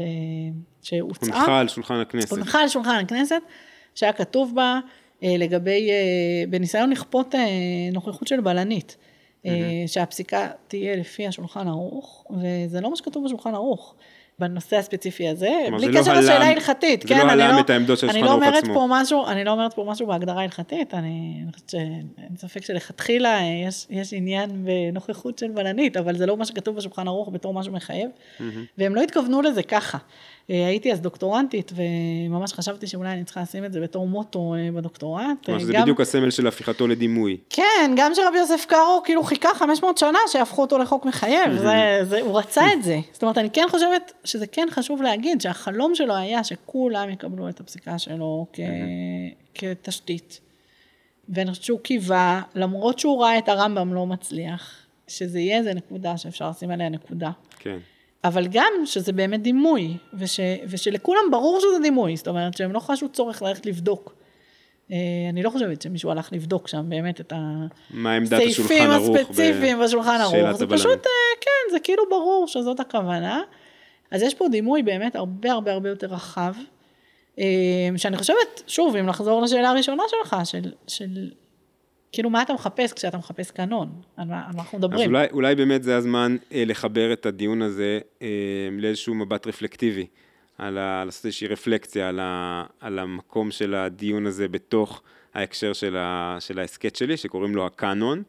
שהוצעה. 0.82 1.38
הונחה 1.38 1.60
על 1.60 1.68
שולחן 1.68 1.94
הכנסת. 1.94 2.30
הונחה 2.30 2.60
על 2.60 2.68
שולחן 2.68 2.94
הכנסת, 3.04 3.42
שהיה 3.94 4.12
כתוב 4.12 4.52
בה 4.54 4.80
לגבי, 5.22 5.90
בניסיון 6.50 6.90
לכפות 6.90 7.34
נוכחות 7.92 8.28
של 8.28 8.40
בלנית, 8.40 8.96
אה, 9.46 9.84
שהפסיקה 9.86 10.48
תהיה 10.68 10.96
לפי 10.96 11.26
השולחן 11.26 11.68
ערוך, 11.68 12.26
וזה 12.30 12.80
לא 12.80 12.90
מה 12.90 12.96
שכתוב 12.96 13.24
בשולחן 13.24 13.54
ערוך. 13.54 13.94
בנושא 14.48 14.76
הספציפי 14.76 15.28
הזה, 15.28 15.50
בלי 15.70 15.80
זה 15.80 15.86
לא 15.92 16.00
קשר 16.00 16.10
הלם- 16.10 16.20
לשאלה 16.22 16.44
ההלכתית, 16.44 17.02
זה 17.02 17.08
כן, 17.08 17.26
לא 17.26 17.32
אני 17.32 17.42
הלם 17.42 17.54
לא, 17.56 17.60
את 17.60 17.70
העמדות 17.70 17.98
של 17.98 18.06
לא 18.06 18.30
ערוך 18.30 18.42
עצמו. 18.58 18.74
פה 18.74 18.86
משהו, 18.90 19.26
אני 19.26 19.44
לא 19.44 19.50
אומרת 19.50 19.74
פה 19.74 19.84
משהו 19.88 20.06
בהגדרה 20.06 20.42
הלכתית, 20.42 20.94
אני, 20.94 21.44
חושבת 21.52 21.70
שאין 21.70 22.06
ספק 22.36 22.64
שלכתחילה 22.64 23.38
אה, 23.38 23.44
יש, 23.68 23.86
יש 23.90 24.12
עניין 24.12 24.50
בנוכחות 24.64 25.38
של 25.38 25.48
בלנית, 25.48 25.96
אבל 25.96 26.16
זה 26.16 26.26
לא 26.26 26.36
מה 26.36 26.44
שכתוב 26.44 26.76
בשולחן 26.76 27.08
ערוך 27.08 27.28
בתור 27.32 27.54
משהו 27.54 27.72
מחייב, 27.72 28.10
והם 28.78 28.94
לא 28.94 29.00
התכוונו 29.02 29.42
לזה 29.42 29.62
ככה. 29.62 29.98
אה, 30.50 30.66
הייתי 30.66 30.92
אז 30.92 31.00
דוקטורנטית, 31.00 31.72
וממש 31.76 32.52
חשבתי 32.52 32.86
שאולי 32.86 33.12
אני 33.12 33.24
צריכה 33.24 33.40
לשים 33.42 33.64
את 33.64 33.72
זה 33.72 33.80
בתור 33.80 34.06
מוטו 34.06 34.54
אה, 34.54 34.68
בדוקטורט. 34.74 35.24
כלומר, 35.44 35.60
שזה 35.60 35.72
גם- 35.72 35.82
בדיוק 35.82 36.00
הסמל 36.00 36.30
של 36.30 36.46
הפיכתו 36.46 36.86
לדימוי. 36.86 37.36
כן, 37.50 37.92
גם 37.96 38.12
שרבי 38.14 38.38
יוסף 38.38 38.64
קארו 38.68 39.00
כאילו 39.04 39.22
חיכה 39.22 39.48
500 39.54 39.98
שנה 39.98 40.18
שיהפכו 40.28 40.62
אותו 40.62 40.78
לחוק 40.78 41.04
מחייב, 41.06 41.52
זה, 41.56 41.68
זה, 42.02 42.20
הוא 42.20 42.38
רצה 42.38 42.72
את 42.72 42.82
זה. 42.82 42.98
זאת 43.12 43.22
אומרת, 43.22 43.38
אני 43.38 43.50
כן 43.50 43.64
חושבת 43.70 44.12
שזה 44.32 44.46
כן 44.46 44.68
חשוב 44.70 45.02
להגיד 45.02 45.40
שהחלום 45.40 45.94
שלו 45.94 46.16
היה 46.16 46.44
שכולם 46.44 47.10
יקבלו 47.10 47.48
את 47.48 47.60
הפסיקה 47.60 47.98
שלו 47.98 48.46
כ, 48.52 48.60
כתשתית. 49.54 50.40
ואני 51.28 51.50
חושבת 51.50 51.64
שהוא 51.64 51.80
קיווה, 51.80 52.42
למרות 52.54 52.98
שהוא 52.98 53.22
ראה 53.22 53.38
את 53.38 53.48
הרמב"ם 53.48 53.94
לא 53.94 54.06
מצליח, 54.06 54.86
שזה 55.08 55.40
יהיה 55.40 55.58
איזה 55.58 55.74
נקודה 55.74 56.16
שאפשר 56.16 56.50
לשים 56.50 56.70
עליה 56.70 56.88
נקודה. 56.88 57.30
כן. 57.58 57.78
אבל 58.24 58.46
גם 58.50 58.72
שזה 58.84 59.12
באמת 59.12 59.42
דימוי, 59.42 59.96
וש, 60.14 60.40
ושלכולם 60.68 61.22
ברור 61.30 61.60
שזה 61.60 61.82
דימוי, 61.82 62.16
זאת 62.16 62.28
אומרת 62.28 62.56
שהם 62.56 62.72
לא 62.72 62.80
חשו 62.80 63.08
צורך 63.08 63.42
ללכת 63.42 63.66
לבדוק. 63.66 64.14
אה, 64.92 64.96
אני 65.30 65.42
לא 65.42 65.50
חושבת 65.50 65.82
שמישהו 65.82 66.10
הלך 66.10 66.32
לבדוק 66.32 66.68
שם 66.68 66.84
באמת 66.88 67.20
את 67.20 67.32
הסעיפים 68.32 68.90
הספציפיים 68.90 69.80
בשולחן 69.80 70.20
ערוך. 70.20 70.52
זה. 70.52 70.66
פשוט, 70.66 71.06
אה, 71.06 71.40
כן, 71.40 71.72
זה 71.72 71.80
כאילו 71.80 72.02
ברור 72.10 72.44
שזאת 72.48 72.80
הכוונה. 72.80 73.42
אז 74.12 74.22
יש 74.22 74.34
פה 74.34 74.48
דימוי 74.50 74.82
באמת 74.82 75.16
הרבה 75.16 75.52
הרבה 75.52 75.72
הרבה 75.72 75.88
יותר 75.88 76.06
רחב, 76.06 76.54
אה, 77.38 77.44
שאני 77.96 78.16
חושבת, 78.16 78.62
שוב, 78.66 78.96
אם 78.96 79.06
לחזור 79.06 79.42
לשאלה 79.42 79.70
הראשונה 79.70 80.02
שלך, 80.08 80.36
של, 80.44 80.72
של 80.86 81.30
כאילו 82.12 82.30
מה 82.30 82.42
אתה 82.42 82.52
מחפש 82.52 82.92
כשאתה 82.92 83.18
מחפש 83.18 83.50
קנון, 83.50 83.92
על 84.16 84.28
מה, 84.28 84.36
על 84.46 84.52
מה 84.56 84.62
אנחנו 84.62 84.78
אז 84.78 84.84
מדברים. 84.84 85.08
אולי, 85.08 85.26
אולי 85.32 85.54
באמת 85.54 85.82
זה 85.82 85.96
הזמן 85.96 86.36
אה, 86.52 86.64
לחבר 86.66 87.12
את 87.12 87.26
הדיון 87.26 87.62
הזה 87.62 88.00
אה, 88.22 88.28
לאיזשהו 88.72 89.14
מבט 89.14 89.46
רפלקטיבי, 89.46 90.06
על 90.58 90.78
ה, 90.78 91.04
לעשות 91.04 91.26
איזושהי 91.26 91.48
רפלקציה 91.48 92.08
על, 92.08 92.20
ה, 92.20 92.64
על 92.80 92.98
המקום 92.98 93.50
של 93.50 93.74
הדיון 93.74 94.26
הזה 94.26 94.48
בתוך 94.48 95.02
ההקשר 95.34 95.72
של, 95.72 95.96
ה, 95.96 96.36
של 96.40 96.58
ההסכת 96.58 96.96
שלי, 96.96 97.16
שקוראים 97.16 97.56
לו 97.56 97.66
הקאנון, 97.66 98.22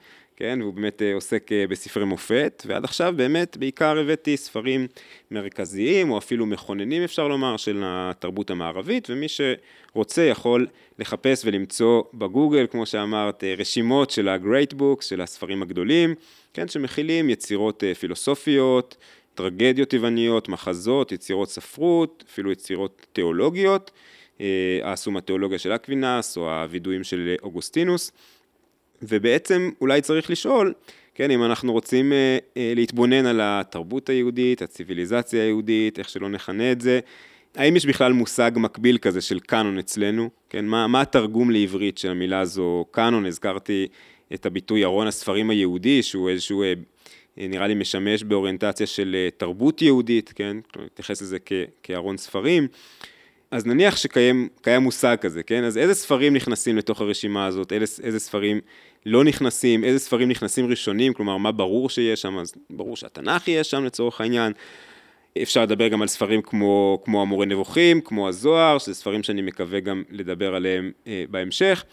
כן, 0.43 0.61
והוא 0.61 0.73
באמת 0.73 1.01
אה, 1.01 1.13
עוסק 1.13 1.51
אה, 1.51 1.67
בספרי 1.67 2.05
מופת, 2.05 2.63
ועד 2.65 2.83
עכשיו 2.83 3.13
באמת 3.17 3.57
בעיקר 3.57 3.97
הבאתי 3.99 4.37
ספרים 4.37 4.87
מרכזיים, 5.31 6.11
או 6.11 6.17
אפילו 6.17 6.45
מכוננים 6.45 7.03
אפשר 7.03 7.27
לומר, 7.27 7.57
של 7.57 7.81
התרבות 7.85 8.49
המערבית, 8.49 9.09
ומי 9.09 9.25
שרוצה 9.27 10.21
יכול 10.21 10.67
לחפש 10.99 11.45
ולמצוא 11.45 12.03
בגוגל, 12.13 12.67
כמו 12.71 12.85
שאמרת, 12.85 13.43
אה, 13.43 13.55
רשימות 13.57 14.09
של 14.09 14.27
ה-Great 14.27 14.73
Books, 14.73 15.01
של 15.01 15.21
הספרים 15.21 15.61
הגדולים, 15.61 16.15
כן, 16.53 16.67
שמכילים 16.67 17.29
יצירות 17.29 17.83
פילוסופיות, 17.99 18.97
טרגדיות 19.35 19.93
יווניות, 19.93 20.49
מחזות, 20.49 21.11
יצירות 21.11 21.49
ספרות, 21.49 22.23
אפילו 22.29 22.51
יצירות 22.51 23.07
תיאולוגיות, 23.13 23.91
הסומה 24.83 25.17
תיאולוגיה 25.17 25.59
של 25.59 25.71
אקווינס, 25.71 26.37
או 26.37 26.51
הווידויים 26.51 27.03
של 27.03 27.35
אוגוסטינוס. 27.43 28.11
ובעצם 29.09 29.69
אולי 29.81 30.01
צריך 30.01 30.29
לשאול, 30.29 30.73
כן, 31.15 31.31
אם 31.31 31.43
אנחנו 31.43 31.71
רוצים 31.71 32.13
אה, 32.13 32.37
אה, 32.57 32.73
להתבונן 32.75 33.25
על 33.25 33.39
התרבות 33.43 34.09
היהודית, 34.09 34.61
הציוויליזציה 34.61 35.43
היהודית, 35.43 35.99
איך 35.99 36.09
שלא 36.09 36.29
נכנה 36.29 36.71
את 36.71 36.81
זה, 36.81 36.99
האם 37.55 37.75
יש 37.75 37.85
בכלל 37.85 38.13
מושג 38.13 38.51
מקביל 38.55 38.97
כזה 38.97 39.21
של 39.21 39.39
קאנון 39.39 39.79
אצלנו? 39.79 40.29
כן, 40.49 40.65
מה, 40.65 40.87
מה 40.87 41.01
התרגום 41.01 41.51
לעברית 41.51 41.97
של 41.97 42.11
המילה 42.11 42.39
הזו 42.39 42.85
קאנון? 42.91 43.25
הזכרתי 43.25 43.87
את 44.33 44.45
הביטוי 44.45 44.83
ארון 44.83 45.07
הספרים 45.07 45.49
היהודי, 45.49 46.03
שהוא 46.03 46.29
איזשהו, 46.29 46.63
אה, 46.63 46.73
אה, 47.39 47.47
נראה 47.47 47.67
לי 47.67 47.75
משמש 47.75 48.23
באוריינטציה 48.23 48.87
של 48.87 49.15
אה, 49.15 49.29
תרבות 49.37 49.81
יהודית, 49.81 50.33
כן? 50.35 50.57
מתייחס 50.85 51.21
לזה 51.21 51.37
כארון 51.83 52.17
ספרים. 52.17 52.67
אז 53.53 53.65
נניח 53.65 53.97
שקיים 53.97 54.47
קיים 54.61 54.83
מושג 54.83 55.17
כזה, 55.21 55.43
כן? 55.43 55.63
אז 55.63 55.77
איזה 55.77 55.93
ספרים 55.93 56.33
נכנסים 56.33 56.77
לתוך 56.77 57.01
הרשימה 57.01 57.45
הזאת, 57.45 57.73
איזה, 57.73 58.03
איזה 58.03 58.19
ספרים 58.19 58.61
לא 59.05 59.23
נכנסים, 59.23 59.83
איזה 59.83 59.99
ספרים 59.99 60.29
נכנסים 60.29 60.69
ראשונים, 60.69 61.13
כלומר, 61.13 61.37
מה 61.37 61.51
ברור 61.51 61.89
שיש 61.89 62.21
שם, 62.21 62.37
אז 62.39 62.53
ברור 62.69 62.97
שהתנ"ך 62.97 63.47
יהיה 63.47 63.63
שם 63.63 63.83
לצורך 63.83 64.21
העניין. 64.21 64.53
אפשר 65.41 65.63
לדבר 65.63 65.87
גם 65.87 66.01
על 66.01 66.07
ספרים 66.07 66.41
כמו, 66.41 67.01
כמו 67.05 67.21
המורה 67.21 67.45
נבוכים, 67.45 68.01
כמו 68.01 68.27
הזוהר, 68.29 68.77
שזה 68.77 68.95
ספרים 68.95 69.23
שאני 69.23 69.41
מקווה 69.41 69.79
גם 69.79 70.03
לדבר 70.09 70.55
עליהם 70.55 70.91
אה, 71.07 71.23
בהמשך. 71.29 71.83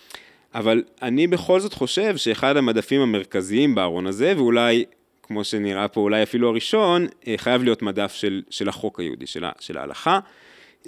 אבל 0.55 0.83
אני 1.03 1.27
בכל 1.27 1.61
זאת 1.61 1.73
חושב 1.73 2.17
שאחד 2.17 2.57
המדפים 2.57 3.01
המרכזיים 3.01 3.75
בארון 3.75 4.07
הזה, 4.07 4.33
ואולי, 4.37 4.85
כמו 5.23 5.45
שנראה 5.45 5.89
פה, 5.89 6.01
אולי 6.01 6.23
אפילו 6.23 6.49
הראשון, 6.49 7.07
אה, 7.27 7.35
חייב 7.37 7.63
להיות 7.63 7.83
מדף 7.83 8.13
של, 8.15 8.43
של 8.51 8.69
החוק 8.69 9.01
היהודי, 9.01 9.27
של, 9.27 9.45
של 9.61 9.79
ההלכה. 9.79 10.21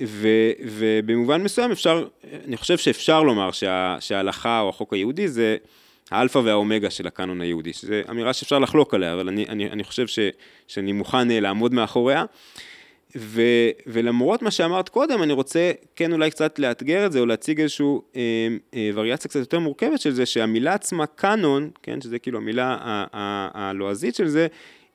ו, 0.00 0.28
ובמובן 0.64 1.42
מסוים 1.42 1.70
אפשר, 1.70 2.07
אני 2.46 2.57
חושב 2.57 2.78
שאפשר 2.78 3.22
לומר 3.22 3.50
שה, 3.52 3.96
שההלכה 4.00 4.61
או 4.61 4.68
החוק 4.68 4.92
היהודי 4.92 5.28
זה 5.28 5.57
האלפא 6.11 6.38
והאומגה 6.38 6.90
של 6.90 7.07
הקאנון 7.07 7.40
היהודי, 7.40 7.72
שזו 7.72 7.94
אמירה 8.11 8.33
שאפשר 8.33 8.59
לחלוק 8.59 8.94
עליה, 8.94 9.14
אבל 9.14 9.28
אני, 9.28 9.46
אני, 9.48 9.70
אני 9.70 9.85
חושב 9.85 10.07
ש, 10.07 10.18
שאני 10.68 10.92
מוכן 10.92 11.31
אה, 11.31 11.40
לעמוד 11.40 11.74
מאחוריה. 11.74 12.24
ו, 13.16 13.42
ולמרות 13.87 14.42
מה 14.42 14.50
שאמרת 14.50 14.88
קודם, 14.88 15.22
אני 15.22 15.33
רוצה 15.33 15.72
כן 15.96 16.12
אולי 16.12 16.31
קצת 16.31 16.59
לאתגר 16.59 17.07
את 17.07 17.12
זה, 17.12 17.20
או 17.20 17.26
להציג 17.26 17.61
איזושהי 17.61 17.87
אה, 18.16 18.20
אה, 18.74 18.90
וריאציה 18.94 19.31
קצת 19.31 19.40
יותר 19.40 19.59
מורכבת 19.59 20.00
של 20.00 20.11
זה, 20.11 20.26
שהמילה 20.26 20.74
עצמה 20.74 21.07
קאנון, 21.07 21.70
כן, 21.83 22.00
שזה 22.00 22.18
כאילו 22.18 22.38
המילה 22.38 22.76
הלועזית 23.55 24.14
של 24.14 24.28
זה, 24.28 24.46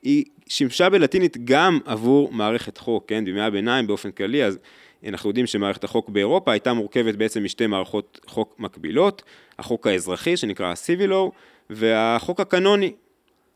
היא 0.02 0.24
שימשה 0.48 0.88
בלטינית 0.88 1.36
גם 1.44 1.78
עבור 1.84 2.32
מערכת 2.32 2.78
חוק, 2.78 3.04
כן, 3.06 3.24
בימי 3.24 3.40
הביניים 3.40 3.86
באופן 3.86 4.10
כללי, 4.10 4.44
אז 4.44 4.58
אנחנו 5.06 5.30
יודעים 5.30 5.46
שמערכת 5.46 5.84
החוק 5.84 6.08
באירופה 6.08 6.52
הייתה 6.52 6.72
מורכבת 6.72 7.14
בעצם 7.14 7.44
משתי 7.44 7.66
מערכות 7.66 8.20
חוק 8.26 8.54
מקבילות, 8.58 9.22
החוק 9.58 9.86
האזרחי 9.86 10.36
שנקרא 10.36 10.66
ה-Civil 10.66 11.10
Law, 11.10 11.30
והחוק 11.70 12.40
הקנוני, 12.40 12.92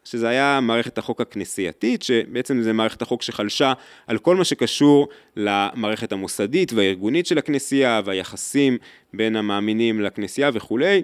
שזה 0.04 0.28
היה 0.28 0.60
מערכת 0.62 0.98
החוק 0.98 1.20
הכנסייתית, 1.20 2.02
שבעצם 2.02 2.62
זה 2.62 2.72
מערכת 2.72 3.02
החוק 3.02 3.22
שחלשה 3.22 3.72
על 4.06 4.18
כל 4.18 4.36
מה 4.36 4.44
שקשור 4.44 5.08
למערכת 5.36 6.12
המוסדית 6.12 6.72
והארגונית 6.72 7.26
של 7.26 7.38
הכנסייה 7.38 8.00
והיחסים 8.04 8.78
בין 9.14 9.36
המאמינים 9.36 10.00
לכנסייה 10.00 10.50
וכולי. 10.54 11.02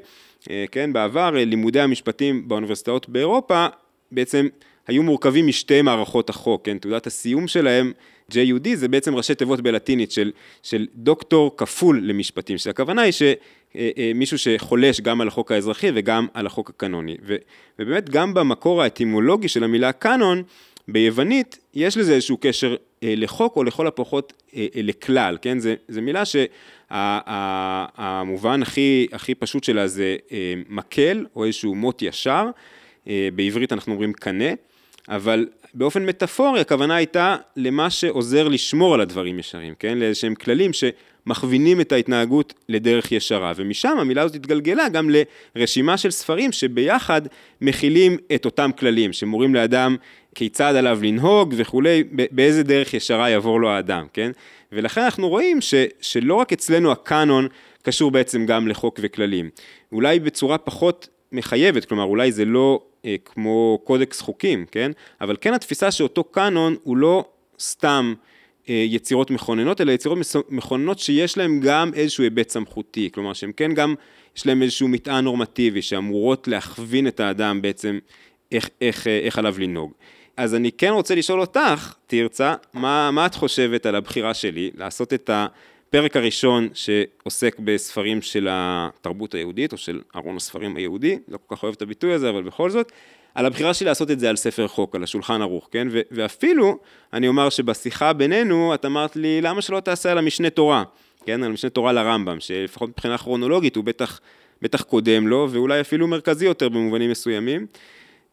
אה, 0.51 0.65
כן, 0.73 0.93
בעבר 0.93 1.31
לימודי 1.31 1.81
המשפטים 1.81 2.49
באוניברסיטאות 2.49 3.09
באירופה 3.09 3.67
בעצם 4.13 4.49
היו 4.89 5.03
מורכבים 5.03 5.47
משתי 5.47 5.83
מערכות 5.83 6.31
החוק, 6.31 6.65
כן, 6.65 6.79
תעודת 6.79 7.07
הסיום 7.07 7.49
שלהם, 7.49 7.93
JUD, 8.33 8.69
זה 8.75 8.89
בעצם 8.89 9.15
ראשי 9.15 9.35
תיבות 9.35 9.61
בלטינית 9.61 10.13
של, 10.13 10.33
של 10.63 10.87
דוקטור 10.95 11.57
כפול 11.57 12.01
למשפטים, 12.05 12.59
שהכוונה 12.59 13.03
היא 13.03 13.13
שמישהו 13.13 14.37
אה, 14.47 14.53
אה, 14.53 14.59
שחולש 14.59 15.01
גם 15.01 15.21
על 15.21 15.29
החוק 15.29 15.53
האזרחי 15.53 15.91
וגם 15.95 16.27
על 16.35 16.47
החוק 16.47 16.71
הקנוני. 16.71 17.17
ו, 17.27 17.37
ובאמת 17.79 18.11
גם 18.11 18.35
במקור 18.35 18.83
האטימולוגי 18.83 19.49
של 19.49 19.65
המילה 19.65 19.93
קאנון, 19.93 20.43
ביוונית 20.89 21.59
יש 21.75 21.97
לזה 21.97 22.15
איזשהו 22.15 22.37
קשר 22.41 22.77
אה, 23.03 23.15
לחוק 23.17 23.57
או 23.57 23.65
לכל 23.65 23.87
הפחות 23.87 24.33
לכלל, 24.75 25.39
כן? 25.43 25.59
זו 25.89 26.03
מילה 26.03 26.23
שהמובן 26.91 28.63
הכי, 28.63 29.07
הכי 29.13 29.35
פשוט 29.35 29.65
שלה 29.65 29.87
זה 29.87 30.17
מקל 30.69 31.27
או 31.37 31.45
איזשהו 31.45 31.75
מוט 31.75 32.03
ישר, 32.03 32.47
בעברית 33.35 33.73
אנחנו 33.73 33.93
אומרים 33.93 34.13
קנה, 34.13 34.49
אבל 35.09 35.47
באופן 35.75 36.07
מטאפורי 36.07 36.61
הכוונה 36.61 36.97
הייתה 36.97 37.37
למה 37.57 37.91
שעוזר 37.91 38.49
לשמור 38.49 38.95
על 38.95 39.01
הדברים 39.01 39.39
ישרים, 39.39 39.75
כן? 39.79 39.99
לאיזשהם 39.99 40.35
כללים 40.35 40.71
שמכווינים 40.73 41.81
את 41.81 41.93
ההתנהגות 41.93 42.55
לדרך 42.69 43.13
ישרה, 43.13 43.53
ומשם 43.57 43.99
המילה 43.99 44.23
הזאת 44.23 44.35
התגלגלה 44.37 44.89
גם 44.89 45.11
לרשימה 45.57 45.97
של 45.97 46.11
ספרים 46.11 46.53
שביחד 46.53 47.23
מכילים 47.61 48.17
את 48.35 48.45
אותם 48.45 48.71
כללים, 48.79 49.13
שמורים 49.13 49.55
לאדם 49.55 49.97
כיצד 50.35 50.75
עליו 50.77 50.99
לנהוג 51.03 51.55
וכולי, 51.57 52.05
באיזה 52.31 52.63
דרך 52.63 52.95
ישרה 52.95 53.31
יעבור 53.31 53.61
לו 53.61 53.71
האדם, 53.71 54.07
כן? 54.13 54.31
ולכן 54.73 55.01
אנחנו 55.01 55.29
רואים 55.29 55.61
ש, 55.61 55.75
שלא 56.01 56.35
רק 56.35 56.53
אצלנו 56.53 56.93
הקאנון 56.93 57.49
קשור 57.83 58.11
בעצם 58.11 58.47
גם 58.47 58.69
לחוק 58.69 59.01
וכללים, 59.03 59.51
אולי 59.93 60.21
בצורה 60.21 60.59
פחות 60.59 61.09
מחייבת, 61.33 61.85
כלומר 61.85 62.05
אולי 62.05 62.33
זה 62.33 62.45
לא 62.45 62.81
כמו 63.25 63.81
קודקס 63.85 64.21
חוקים, 64.21 64.67
כן? 64.71 64.91
אבל 65.21 65.37
כן 65.41 65.55
התפיסה 65.55 65.91
שאותו 65.91 66.25
קאנון 66.25 66.77
הוא 66.83 66.97
לא 66.97 67.25
סתם 67.61 68.15
אה, 68.69 68.75
יצירות 68.75 69.31
מכוננות, 69.31 69.81
אלא 69.81 69.93
יצירות 69.93 70.19
מכוננות 70.49 70.99
שיש 70.99 71.39
להם 71.39 71.61
גם 71.61 71.91
איזשהו 71.95 72.25
היבט 72.25 72.49
סמכותי, 72.49 73.11
כלומר 73.15 73.33
שהם 73.33 73.53
כן 73.53 73.75
גם, 73.75 73.95
יש 74.37 74.47
להם 74.47 74.63
איזשהו 74.63 74.89
מטען 74.89 75.25
נורמטיבי 75.25 75.83
שאמורות 75.83 76.49
להכווין 76.49 77.07
את 77.07 77.21
האדם 77.21 77.63
בעצם 77.63 77.99
איך, 78.53 78.69
איך, 78.81 79.07
אה, 79.07 79.19
איך 79.19 79.39
עליו 79.39 79.55
לנהוג. 79.59 79.93
אז 80.37 80.55
אני 80.55 80.73
כן 80.73 80.91
רוצה 80.91 81.15
לשאול 81.15 81.41
אותך, 81.41 81.95
תרצה, 82.07 82.55
מה, 82.75 83.11
מה 83.11 83.27
את 83.27 83.35
חושבת 83.35 83.87
על 83.87 83.95
הבחירה 83.95 84.35
שלי 84.35 84.71
לעשות 84.75 85.15
את 85.15 85.31
הפרק 85.89 86.17
הראשון 86.17 86.69
שעוסק 86.75 87.57
בספרים 87.59 88.23
של 88.23 88.49
התרבות 88.51 89.35
היהודית, 89.35 89.73
או 89.73 89.79
של 89.79 90.01
ארון 90.17 90.37
הספרים 90.37 90.77
היהודי, 90.77 91.19
לא 91.29 91.39
כל 91.47 91.57
כך 91.57 91.63
אוהב 91.63 91.75
את 91.75 91.83
הביטוי 91.83 92.13
הזה, 92.13 92.31
אבל 92.31 92.43
בכל 92.43 92.71
זאת, 92.71 92.93
על 93.35 93.47
הבחירה 93.47 93.75
שלי 93.75 93.87
לעשות 93.87 94.11
את 94.11 94.21
זה 94.21 94.31
על 94.31 94.37
ספר 94.37 94.69
חוק, 94.69 94.95
על 94.95 95.03
השולחן 95.03 95.43
ערוך, 95.43 95.69
כן? 95.73 95.89
ו- 95.91 96.01
ואפילו, 96.11 96.79
אני 97.13 97.29
אומר 97.29 97.49
שבשיחה 97.49 98.13
בינינו, 98.13 98.75
את 98.75 98.85
אמרת 98.85 99.17
לי, 99.17 99.41
למה 99.41 99.63
שלא 99.63 99.81
תעשה 99.81 100.13
על 100.13 100.19
המשנה 100.19 100.51
תורה, 100.51 100.85
כן? 101.27 101.43
על 101.43 101.51
המשנה 101.51 101.71
תורה 101.71 101.93
לרמב"ם, 101.93 102.41
שלפחות 102.41 102.89
מבחינה 102.89 103.19
כרונולוגית 103.19 103.77
הוא 103.77 103.85
בטח, 103.85 104.21
בטח 104.63 104.83
קודם 104.83 105.29
לו, 105.29 105.49
ואולי 105.51 105.81
אפילו 105.81 106.09
מרכזי 106.09 106.45
יותר 106.45 106.69
במובנים 106.69 107.11
מסוימים. 107.11 107.67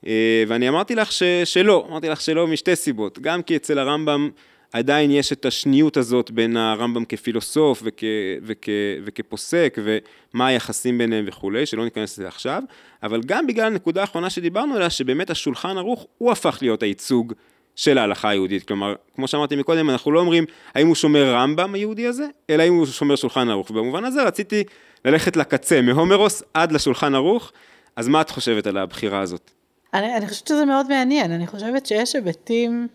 אה, 0.07 0.43
ואני 0.47 0.69
אמרתי 0.69 0.95
לך 0.95 1.11
ש, 1.11 1.23
שלא, 1.45 1.87
אמרתי 1.89 2.09
לך 2.09 2.21
שלא 2.21 2.47
משתי 2.47 2.75
סיבות, 2.75 3.19
גם 3.19 3.41
כי 3.41 3.55
אצל 3.55 3.79
הרמב"ם 3.79 4.29
עדיין 4.73 5.11
יש 5.11 5.33
את 5.33 5.45
השניות 5.45 5.97
הזאת 5.97 6.31
בין 6.31 6.57
הרמב"ם 6.57 7.05
כפילוסוף 7.05 7.81
וכ, 7.85 8.03
וכ, 8.43 8.69
וכפוסק 9.05 9.77
ומה 9.83 10.47
היחסים 10.47 10.97
ביניהם 10.97 11.25
וכולי, 11.27 11.65
שלא 11.65 11.83
ניכנס 11.83 12.17
לזה 12.17 12.27
עכשיו, 12.27 12.63
אבל 13.03 13.21
גם 13.25 13.47
בגלל 13.47 13.65
הנקודה 13.65 14.01
האחרונה 14.01 14.29
שדיברנו 14.29 14.75
עליה, 14.75 14.89
שבאמת 14.89 15.29
השולחן 15.29 15.77
ערוך 15.77 16.07
הוא 16.17 16.31
הפך 16.31 16.57
להיות 16.61 16.83
הייצוג 16.83 17.33
של 17.75 17.97
ההלכה 17.97 18.29
היהודית, 18.29 18.67
כלומר, 18.67 18.95
כמו 19.15 19.27
שאמרתי 19.27 19.55
מקודם, 19.55 19.89
אנחנו 19.89 20.11
לא 20.11 20.19
אומרים 20.19 20.45
האם 20.75 20.87
הוא 20.87 20.95
שומר 20.95 21.33
רמב"ם 21.33 21.73
היהודי 21.73 22.07
הזה, 22.07 22.27
אלא 22.49 22.63
האם 22.63 22.73
הוא 22.73 22.85
שומר 22.85 23.15
שולחן 23.15 23.49
ערוך, 23.49 23.71
ובמובן 23.71 24.05
הזה 24.05 24.23
רציתי 24.23 24.63
ללכת 25.05 25.37
לקצה, 25.37 25.81
מהומרוס 25.81 26.43
עד 26.53 26.71
לשולחן 26.71 27.15
ערוך, 27.15 27.51
אז 27.95 28.07
מה 28.07 28.21
את 28.21 28.29
חושבת 28.29 28.67
על 28.67 28.77
הבחירה 28.77 29.19
הזאת? 29.19 29.51
אני, 29.93 30.17
אני 30.17 30.27
חושבת 30.27 30.47
שזה 30.47 30.65
מאוד 30.65 30.87
מעניין, 30.89 31.31
אני 31.31 31.47
חושבת 31.47 31.85
שיש 31.85 32.15
היבטים, 32.15 32.87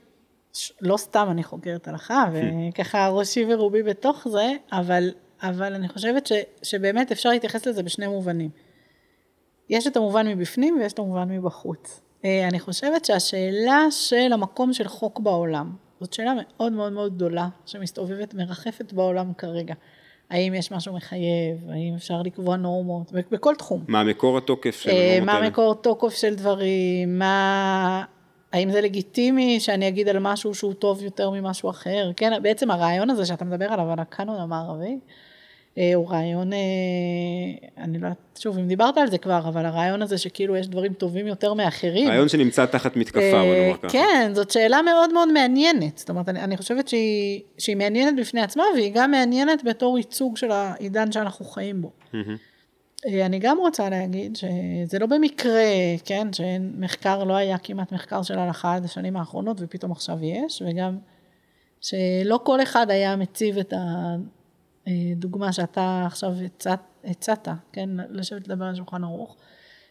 לא 0.81 0.97
סתם 0.97 1.29
אני 1.31 1.43
חוקרת 1.43 1.89
הלכה, 1.89 2.25
וככה 2.33 3.09
ראשי 3.09 3.45
ורובי 3.49 3.83
בתוך 3.83 4.29
זה, 4.29 4.53
אבל, 4.73 5.11
אבל 5.43 5.75
אני 5.75 5.89
חושבת 5.89 6.27
ש, 6.27 6.33
שבאמת 6.63 7.13
אפשר 7.13 7.29
להתייחס 7.29 7.67
לזה 7.67 7.83
בשני 7.83 8.07
מובנים. 8.07 8.51
יש 9.71 9.87
את 9.87 9.97
המובן 9.97 10.27
מבפנים 10.27 10.79
ויש 10.81 10.93
את 10.93 10.99
המובן 10.99 11.29
מבחוץ. 11.29 12.01
אה, 12.25 12.49
אני 12.49 12.61
חושבת 12.61 13.05
שהשאלה 13.05 13.87
של 13.91 14.33
המקום 14.33 14.73
של 14.73 14.89
חוק 14.89 15.21
בעולם, 15.21 15.73
זאת 16.01 16.13
שאלה 16.13 16.33
מאוד 16.37 16.73
מאוד 16.73 16.93
מאוד 16.93 17.15
גדולה, 17.15 17.49
שמסתובבת, 17.67 18.35
מרחפת 18.35 18.93
בעולם 18.93 19.33
כרגע. 19.35 19.75
האם 20.31 20.55
יש 20.55 20.73
משהו 20.73 20.95
מחייב, 20.95 21.71
האם 21.71 21.95
אפשר 21.97 22.23
לקבוע 22.23 22.57
נורמות, 22.57 23.13
בכל 23.13 23.55
תחום. 23.55 23.85
מה 23.89 24.05
מקור 24.05 24.39
התוקף 24.39 24.81
של 24.81 24.91
הנורמות 24.91 25.29
האלה? 25.29 25.41
מה 25.41 25.49
מקור 25.49 25.75
תוקף 25.75 26.15
של 26.15 26.35
דברים, 26.35 27.19
מה... 27.19 28.05
האם 28.53 28.71
זה 28.71 28.81
לגיטימי 28.81 29.61
שאני 29.61 29.89
אגיד 29.89 30.09
על 30.09 30.19
משהו 30.19 30.55
שהוא 30.55 30.75
טוב 30.75 31.03
יותר 31.03 31.31
ממשהו 31.31 31.71
אחר? 31.71 32.11
כן, 32.17 32.43
בעצם 32.43 32.71
הרעיון 32.71 33.11
הזה 33.11 33.27
שאתה 33.27 33.45
מדבר 33.45 33.67
עליו, 33.67 33.91
על 33.91 33.99
הקאנון 33.99 34.41
המערבי, 34.41 34.99
אה, 35.79 35.95
הוא 35.95 36.11
רעיון, 36.11 36.53
אה, 36.53 36.59
אני 37.79 37.99
לא 37.99 38.07
יודעת, 38.07 38.39
שוב, 38.39 38.59
אם 38.59 38.69
דיברת 38.69 38.99
על 38.99 39.11
זה 39.11 39.19
כבר, 39.19 39.41
אבל 39.49 39.67
הרעיון 39.67 40.03
הזה 40.03 40.19
שכאילו 40.19 40.57
יש 40.57 40.69
דברים 40.69 40.93
טובים 40.93 41.27
יותר 41.27 41.55
מאחרים. 41.55 42.09
רעיון 42.09 42.29
שנמצא 42.29 42.67
תחת 42.67 42.97
מתקפה, 42.97 43.21
בוא 43.33 43.55
נאמר 43.55 43.77
ככה. 43.77 43.89
כן, 43.89 44.31
זאת 44.35 44.51
שאלה 44.51 44.83
מאוד 44.83 45.13
מאוד 45.13 45.33
מעניינת. 45.33 45.99
זאת 45.99 46.11
אומרת, 46.11 46.29
אני, 46.29 46.41
אני 46.41 46.57
חושבת 46.57 46.89
שהיא, 46.89 47.41
שהיא 47.59 47.77
מעניינת 47.77 48.21
בפני 48.21 48.41
עצמה, 48.41 48.65
והיא 48.75 48.93
גם 48.95 49.11
מעניינת 49.11 49.65
בתור 49.65 49.99
ייצוג 49.99 50.37
של 50.37 50.51
העידן 50.51 51.13
שאנחנו 51.13 51.45
חיים 51.45 51.83
בו. 51.83 51.91
אני 53.07 53.39
גם 53.39 53.59
רוצה 53.59 53.91
להגיד 53.91 54.37
שזה 54.37 54.99
לא 54.99 55.07
במקרה, 55.07 55.63
כן, 56.05 56.33
שמחקר 56.33 57.25
לא 57.25 57.35
היה 57.35 57.59
כמעט 57.59 57.93
מחקר 57.93 58.23
של 58.23 58.39
הלכה 58.39 58.75
עד 58.75 58.85
השנים 58.85 59.17
האחרונות, 59.17 59.57
ופתאום 59.61 59.93
עכשיו 59.93 60.25
יש, 60.25 60.63
וגם 60.67 60.99
שלא 61.81 62.41
כל 62.45 62.63
אחד 62.63 62.91
היה 62.91 63.17
מציב 63.17 63.59
את 63.59 63.73
ה... 63.73 63.77
אה, 64.89 64.93
דוגמה 65.17 65.53
שאתה 65.53 66.03
עכשיו 66.07 66.33
הצעת, 67.05 67.49
כן, 67.73 67.91
לשבת 68.11 68.49
לדבר 68.49 68.65
על 68.65 68.75
שולחן 68.75 69.05
ערוך, 69.05 69.37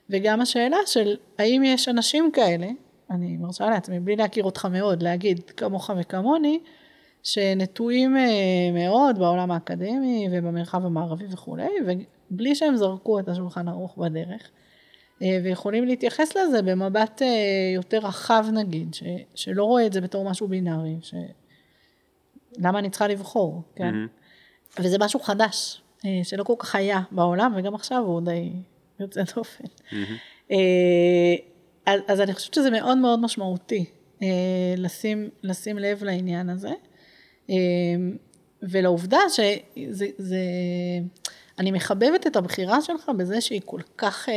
וגם 0.09 0.41
השאלה 0.41 0.77
של 0.85 1.15
האם 1.39 1.63
יש 1.63 1.89
אנשים 1.89 2.31
כאלה, 2.31 2.67
אני 3.11 3.37
מרשה 3.37 3.69
לעצמי, 3.69 3.99
בלי 3.99 4.15
להכיר 4.15 4.43
אותך 4.43 4.65
מאוד, 4.65 5.03
להגיד 5.03 5.39
כמוך 5.39 5.89
וכמוני, 5.99 6.59
שנטועים 7.23 8.17
אה, 8.17 8.23
מאוד 8.73 9.19
בעולם 9.19 9.51
האקדמי 9.51 10.27
ובמרחב 10.31 10.85
המערבי 10.85 11.25
וכולי, 11.31 11.69
ובלי 12.31 12.55
שהם 12.55 12.75
זרקו 12.75 13.19
את 13.19 13.29
השולחן 13.29 13.67
ערוך 13.67 13.97
בדרך, 13.97 14.49
אה, 15.21 15.39
ויכולים 15.43 15.85
להתייחס 15.85 16.35
לזה 16.35 16.61
במבט 16.61 17.21
יותר 17.75 17.97
רחב 17.97 18.45
נגיד, 18.53 18.93
ש, 18.93 19.03
שלא 19.35 19.63
רואה 19.63 19.85
את 19.85 19.93
זה 19.93 20.01
בתור 20.01 20.29
משהו 20.29 20.47
בינארי, 20.47 20.95
ש... 21.01 21.13
למה 22.57 22.79
אני 22.79 22.89
צריכה 22.89 23.07
לבחור, 23.07 23.61
כן? 23.75 23.93
Mm-hmm. 23.93 24.81
וזה 24.81 24.97
משהו 24.99 25.19
חדש, 25.19 25.81
אה, 26.05 26.19
שלא 26.23 26.43
כל 26.43 26.55
כך 26.59 26.75
היה 26.75 27.01
בעולם, 27.11 27.53
וגם 27.55 27.75
עכשיו 27.75 28.03
הוא 28.05 28.21
די 28.21 28.51
יוצא 28.99 29.21
דופן. 29.35 29.63
Mm-hmm. 29.63 30.53
אז, 31.85 31.99
אז 32.07 32.21
אני 32.21 32.33
חושבת 32.33 32.53
שזה 32.53 32.71
מאוד 32.71 32.97
מאוד 32.97 33.19
משמעותי 33.19 33.85
אה, 34.21 34.27
לשים, 34.77 35.29
לשים 35.43 35.77
לב 35.77 36.03
לעניין 36.03 36.49
הזה, 36.49 36.71
ולעובדה 38.63 39.19
שזה, 39.29 40.05
זה, 40.17 40.39
אני 41.59 41.71
מחבבת 41.71 42.27
את 42.27 42.35
הבחירה 42.35 42.81
שלך 42.81 43.11
בזה 43.17 43.41
שהיא 43.41 43.61
כל 43.65 43.81
כך 43.97 44.29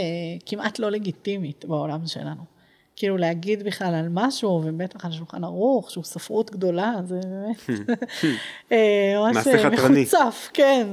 כמעט 0.47 0.79
לא 0.79 0.91
לגיטימית 0.91 1.65
בעולם 1.65 2.07
שלנו. 2.07 2.53
כאילו 2.97 3.17
להגיד 3.17 3.63
בכלל 3.63 3.95
על 3.95 4.09
משהו, 4.11 4.63
ובטח 4.65 5.05
על 5.05 5.13
שולחן 5.13 5.45
ערוך, 5.45 5.91
שהוא 5.91 6.05
ספרות 6.05 6.51
גדולה, 6.51 6.95
זה 7.05 7.21
באמת 7.25 7.87
אה, 8.73 9.15
ממש 9.17 9.47
מחוצף, 9.73 10.51
כן. 10.55 10.87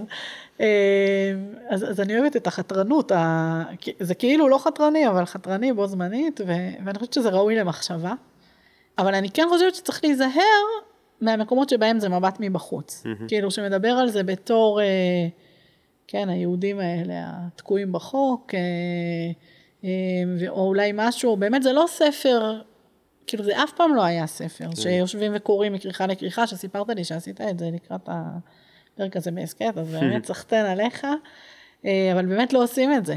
אה, 0.62 1.34
אז, 1.70 1.90
אז 1.90 2.00
אני 2.00 2.20
אוהבת 2.20 2.36
את 2.36 2.48
החתרנות, 2.48 3.12
זה 4.00 4.16
כאילו 4.16 4.48
לא 4.50 4.58
חתרני, 4.58 5.08
אבל 5.08 5.26
חתרני 5.26 5.74
בו 5.74 5.88
זמנית, 5.88 6.42
ואני 6.48 7.00
חושבת 7.00 7.14
שזה 7.14 7.30
ראוי 7.30 7.56
למחשבה. 7.56 8.14
אבל 8.98 9.16
אני 9.16 9.30
כן 9.30 9.48
חושבת 9.50 9.76
שצריך 9.76 10.04
להיזהר 10.04 10.66
מהמקומות 11.22 11.70
שבהם 11.70 12.00
זה 12.00 12.10
מבט 12.10 12.38
מבחוץ. 12.40 13.04
כאילו, 13.28 13.52
שמדבר 13.52 13.90
על 13.92 14.10
זה 14.10 14.24
בתור, 14.24 14.82
אה, 14.82 15.28
כן, 16.08 16.30
היהודים 16.30 16.80
האלה, 16.80 17.14
התקועים 17.16 17.92
בחוק, 17.92 18.52
אה, 19.84 19.90
או 20.48 20.68
אולי 20.68 20.92
משהו, 20.94 21.38
באמת 21.38 21.64
זה 21.64 21.74
לא 21.74 21.86
ספר, 21.88 22.62
כאילו 23.28 23.44
זה 23.44 23.64
אף 23.64 23.72
פעם 23.72 23.96
לא 23.96 24.04
היה 24.04 24.28
ספר, 24.28 24.66
כן. 24.66 24.76
שיושבים 24.76 25.32
וקוראים 25.36 25.74
מכריכה 25.74 26.08
לכריכה, 26.08 26.48
שסיפרת 26.48 26.90
לי 26.90 27.04
שעשית 27.04 27.42
את 27.42 27.60
זה 27.60 27.70
לקראת 27.74 28.10
הפרק 28.10 29.18
הזה 29.18 29.32
בהסכת, 29.32 29.78
אז 29.78 29.92
באמת 29.92 30.26
סחטיין 30.32 30.66
עליך, 30.66 31.08
אה, 31.86 32.10
אבל 32.14 32.26
באמת 32.26 32.54
לא 32.54 32.64
עושים 32.64 32.94
את 32.94 33.06
זה. 33.06 33.16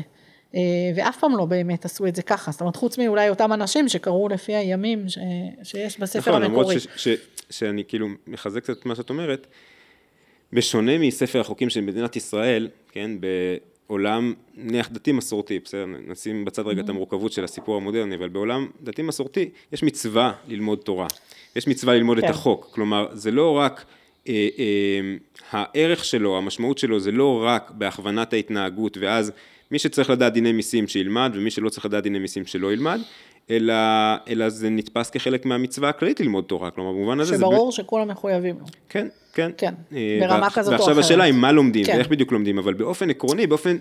אה, 0.54 0.60
ואף 0.96 1.18
פעם 1.18 1.36
לא 1.36 1.44
באמת 1.44 1.84
עשו 1.84 2.06
את 2.06 2.16
זה 2.16 2.22
ככה, 2.22 2.52
זאת 2.52 2.60
אומרת, 2.60 2.76
חוץ 2.76 2.98
מאולי 2.98 3.28
אותם 3.28 3.52
אנשים 3.52 3.88
שקראו 3.88 4.28
לפי 4.28 4.54
הימים 4.54 5.08
ש... 5.08 5.18
שיש 5.62 5.98
בספר 5.98 6.30
נכון, 6.30 6.42
למרות 6.42 6.66
המקורי. 6.66 6.80
ש, 6.80 6.86
ש, 6.96 7.08
שאני 7.50 7.84
כאילו 7.88 8.08
מחזק 8.26 8.62
קצת 8.62 8.78
את 8.78 8.86
מה 8.86 8.94
שאת 8.94 9.10
אומרת, 9.10 9.46
בשונה 10.52 10.98
מספר 10.98 11.40
החוקים 11.40 11.70
של 11.70 11.80
מדינת 11.80 12.16
ישראל, 12.16 12.68
כן, 12.90 13.10
בעולם 13.88 14.34
נניח 14.54 14.88
דתי 14.92 15.12
מסורתי, 15.12 15.58
בסדר, 15.58 15.86
נשים 16.06 16.44
בצד 16.44 16.66
רגע 16.66 16.80
את 16.80 16.88
המורכבות 16.88 17.32
של 17.32 17.44
הסיפור 17.44 17.76
המודרני, 17.76 18.14
אבל 18.14 18.28
בעולם 18.28 18.68
דתי 18.82 19.02
מסורתי 19.02 19.50
יש 19.72 19.82
מצווה 19.82 20.32
ללמוד 20.48 20.78
תורה, 20.78 21.06
יש 21.56 21.68
מצווה 21.68 21.94
ללמוד 21.94 22.18
כן. 22.18 22.24
את 22.24 22.30
החוק, 22.30 22.70
כלומר 22.72 23.08
זה 23.12 23.30
לא 23.30 23.58
רק 23.58 23.84
אה, 24.28 24.48
אה, 24.58 25.16
הערך 25.50 26.04
שלו, 26.04 26.38
המשמעות 26.38 26.78
שלו 26.78 27.00
זה 27.00 27.10
לא 27.12 27.42
רק 27.46 27.70
בהכוונת 27.70 28.32
ההתנהגות 28.32 28.96
ואז 29.00 29.32
מי 29.72 29.78
שצריך 29.78 30.10
לדעת 30.10 30.32
דיני 30.32 30.52
מיסים 30.52 30.88
שילמד 30.88 31.32
ומי 31.34 31.50
שלא 31.50 31.68
צריך 31.68 31.86
לדעת 31.86 32.02
דיני 32.02 32.18
מיסים 32.18 32.46
שלא 32.46 32.72
ילמד, 32.72 33.00
אלא, 33.50 33.74
אלא 34.28 34.48
זה 34.48 34.70
נתפס 34.70 35.10
כחלק 35.10 35.46
מהמצווה 35.46 35.88
הכללית 35.88 36.20
ללמוד 36.20 36.44
תורה, 36.44 36.70
כלומר 36.70 36.92
במובן 36.92 37.20
הזה 37.20 37.30
זה... 37.30 37.36
שברור 37.36 37.72
שכולם 37.72 38.08
מחויבים. 38.08 38.56
כן, 38.88 39.08
כן. 39.32 39.50
כן, 39.56 39.74
אה, 39.92 40.18
ברמה 40.20 40.50
כזאת 40.50 40.72
או 40.72 40.78
ועכשיו 40.78 40.92
אחרת. 40.92 41.04
השאלה 41.04 41.24
היא 41.24 41.34
מה 41.34 41.52
לומדים 41.52 41.84
כן. 41.84 41.96
ואיך 41.96 42.08
בדיוק 42.08 42.32
לומדים, 42.32 42.58
אבל 42.58 42.74
באופן 42.74 43.10
עקרוני, 43.10 43.46
באופן 43.46 43.76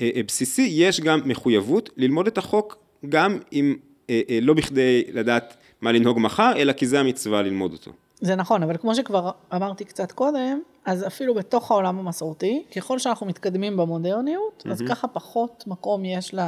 אה, 0.00 0.10
אה, 0.16 0.22
בסיסי, 0.22 0.68
יש 0.72 1.00
גם 1.00 1.20
מחויבות 1.24 1.90
ללמוד 1.96 2.26
את 2.26 2.38
החוק, 2.38 2.78
גם 3.08 3.38
אם 3.52 3.76
אה, 4.10 4.20
אה, 4.30 4.38
לא 4.42 4.54
בכדי 4.54 5.04
לדעת 5.12 5.56
מה 5.80 5.92
לנהוג 5.92 6.18
מחר, 6.18 6.52
אלא 6.56 6.72
כי 6.72 6.86
זה 6.86 7.00
המצווה 7.00 7.42
ללמוד 7.42 7.72
אותו. 7.72 7.92
זה 8.20 8.34
נכון, 8.36 8.62
אבל 8.62 8.76
כמו 8.76 8.94
שכבר 8.94 9.30
אמרתי 9.54 9.84
קצת 9.84 10.12
קודם, 10.12 10.60
אז 10.84 11.06
אפילו 11.06 11.34
בתוך 11.34 11.70
העולם 11.70 11.98
המסורתי, 11.98 12.64
ככל 12.76 12.98
שאנחנו 12.98 13.26
מתקדמים 13.26 13.76
במודרניות, 13.76 14.62
אז 14.70 14.82
ככה 14.88 15.08
פחות 15.08 15.64
מקום 15.66 16.04
יש 16.04 16.34
ל- 16.34 16.40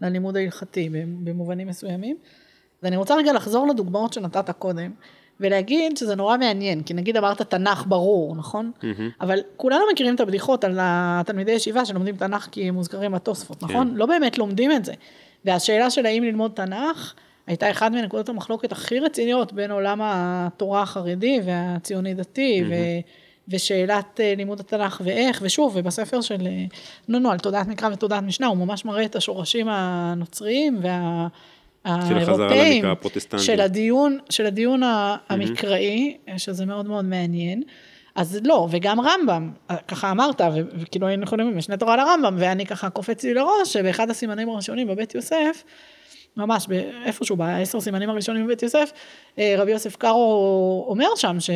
ללימוד 0.00 0.36
ההלכתי 0.36 0.88
במובנים 1.24 1.68
מסוימים. 1.68 2.16
ואני 2.82 2.96
רוצה 2.96 3.14
רגע 3.16 3.32
לחזור 3.32 3.66
לדוגמאות 3.66 4.12
שנתת 4.12 4.50
קודם, 4.50 4.90
ולהגיד 5.40 5.96
שזה 5.96 6.14
נורא 6.14 6.36
מעניין, 6.36 6.82
כי 6.82 6.94
נגיד 6.94 7.16
אמרת 7.16 7.42
תנ"ך 7.42 7.84
ברור, 7.86 8.36
נכון? 8.36 8.70
אבל 9.20 9.38
כולנו 9.56 9.84
מכירים 9.92 10.14
את 10.14 10.20
הבדיחות 10.20 10.64
על 10.64 10.78
התלמידי 10.80 11.52
ישיבה 11.52 11.84
שלומדים 11.84 12.16
תנ"ך 12.16 12.48
כי 12.50 12.68
הם 12.68 12.74
מוזכרים 12.74 13.12
בתוספות, 13.12 13.62
נכון? 13.62 13.94
לא 13.94 14.06
באמת 14.06 14.38
לומדים 14.38 14.72
את 14.72 14.84
זה. 14.84 14.92
והשאלה 15.44 15.90
של 15.90 16.06
האם 16.06 16.22
ללמוד 16.22 16.50
תנ"ך, 16.54 17.14
הייתה 17.48 17.70
אחת 17.70 17.92
מנקודות 17.92 18.28
המחלוקת 18.28 18.72
הכי 18.72 18.98
רציניות 18.98 19.52
בין 19.52 19.70
עולם 19.70 20.00
התורה 20.02 20.82
החרדי 20.82 21.40
והציוני 21.44 22.14
דתי, 22.14 22.62
ו... 22.70 22.74
ושאלת 23.48 24.20
אה, 24.20 24.34
לימוד 24.36 24.60
התנ"ך 24.60 25.00
ואיך, 25.04 25.38
ושוב, 25.42 25.72
ובספר 25.76 26.20
של 26.20 26.46
אה, 26.46 26.64
נונו 27.08 27.30
על 27.30 27.38
תודעת 27.38 27.66
מקרא 27.66 27.88
ותודעת 27.92 28.22
משנה, 28.22 28.46
הוא 28.46 28.56
ממש 28.56 28.84
מראה 28.84 29.04
את 29.04 29.16
השורשים 29.16 29.66
הנוצריים 29.68 30.78
וה... 30.82 31.26
החזרה 31.84 32.16
האירופאים, 32.16 32.74
למקרא 32.74 32.92
הפרוטסטנטי. 32.92 33.42
של 33.42 33.60
הדיון, 33.60 34.18
של 34.30 34.46
הדיון 34.46 34.82
ה- 34.82 35.16
המקראי, 35.28 36.16
שזה 36.36 36.66
מאוד 36.66 36.86
מאוד 36.86 37.04
מעניין. 37.04 37.62
אז 38.14 38.40
לא, 38.44 38.68
וגם 38.70 39.00
רמב"ם, 39.00 39.50
ככה 39.88 40.10
אמרת, 40.10 40.40
וכאילו 40.78 41.06
היינו 41.06 41.22
יכולים 41.22 41.56
משנה 41.56 41.76
תורה 41.76 41.96
לרמב"ם, 41.96 42.36
ואני 42.38 42.66
ככה 42.66 42.90
קופץ 42.90 43.24
לי 43.24 43.34
לראש, 43.34 43.72
שבאחד 43.72 44.10
הסימנים 44.10 44.48
הראשונים 44.48 44.88
בבית 44.88 45.14
יוסף, 45.14 45.64
ממש 46.38 46.66
איפשהו 47.04 47.36
בעשר 47.36 47.80
סימנים 47.80 48.10
הראשונים 48.10 48.44
בבית 48.44 48.62
יוסף, 48.62 48.92
אה, 49.38 49.54
רבי 49.58 49.70
יוסף 49.70 49.96
קארו 49.96 50.86
אומר 50.88 51.08
שם 51.16 51.40
ש, 51.40 51.50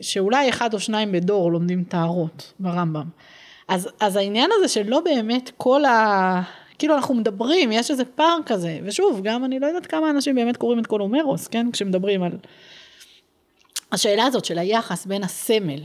שאולי 0.00 0.48
אחד 0.48 0.74
או 0.74 0.80
שניים 0.80 1.12
בדור 1.12 1.52
לומדים 1.52 1.84
טהרות 1.84 2.52
ברמב"ם. 2.60 3.04
אז, 3.68 3.88
אז 4.00 4.16
העניין 4.16 4.50
הזה 4.52 4.68
שלא 4.68 5.00
באמת 5.00 5.50
כל 5.56 5.84
ה... 5.84 6.42
כאילו 6.78 6.94
אנחנו 6.94 7.14
מדברים, 7.14 7.72
יש 7.72 7.90
איזה 7.90 8.04
פער 8.04 8.38
כזה, 8.46 8.78
ושוב, 8.84 9.20
גם 9.24 9.44
אני 9.44 9.60
לא 9.60 9.66
יודעת 9.66 9.86
כמה 9.86 10.10
אנשים 10.10 10.34
באמת 10.34 10.56
קוראים 10.56 10.78
את 10.78 10.86
כל 10.86 11.00
הומרוס, 11.00 11.48
כן? 11.48 11.70
כשמדברים 11.72 12.22
על... 12.22 12.32
השאלה 13.92 14.24
הזאת 14.24 14.44
של 14.44 14.58
היחס 14.58 15.06
בין 15.06 15.24
הסמל, 15.24 15.80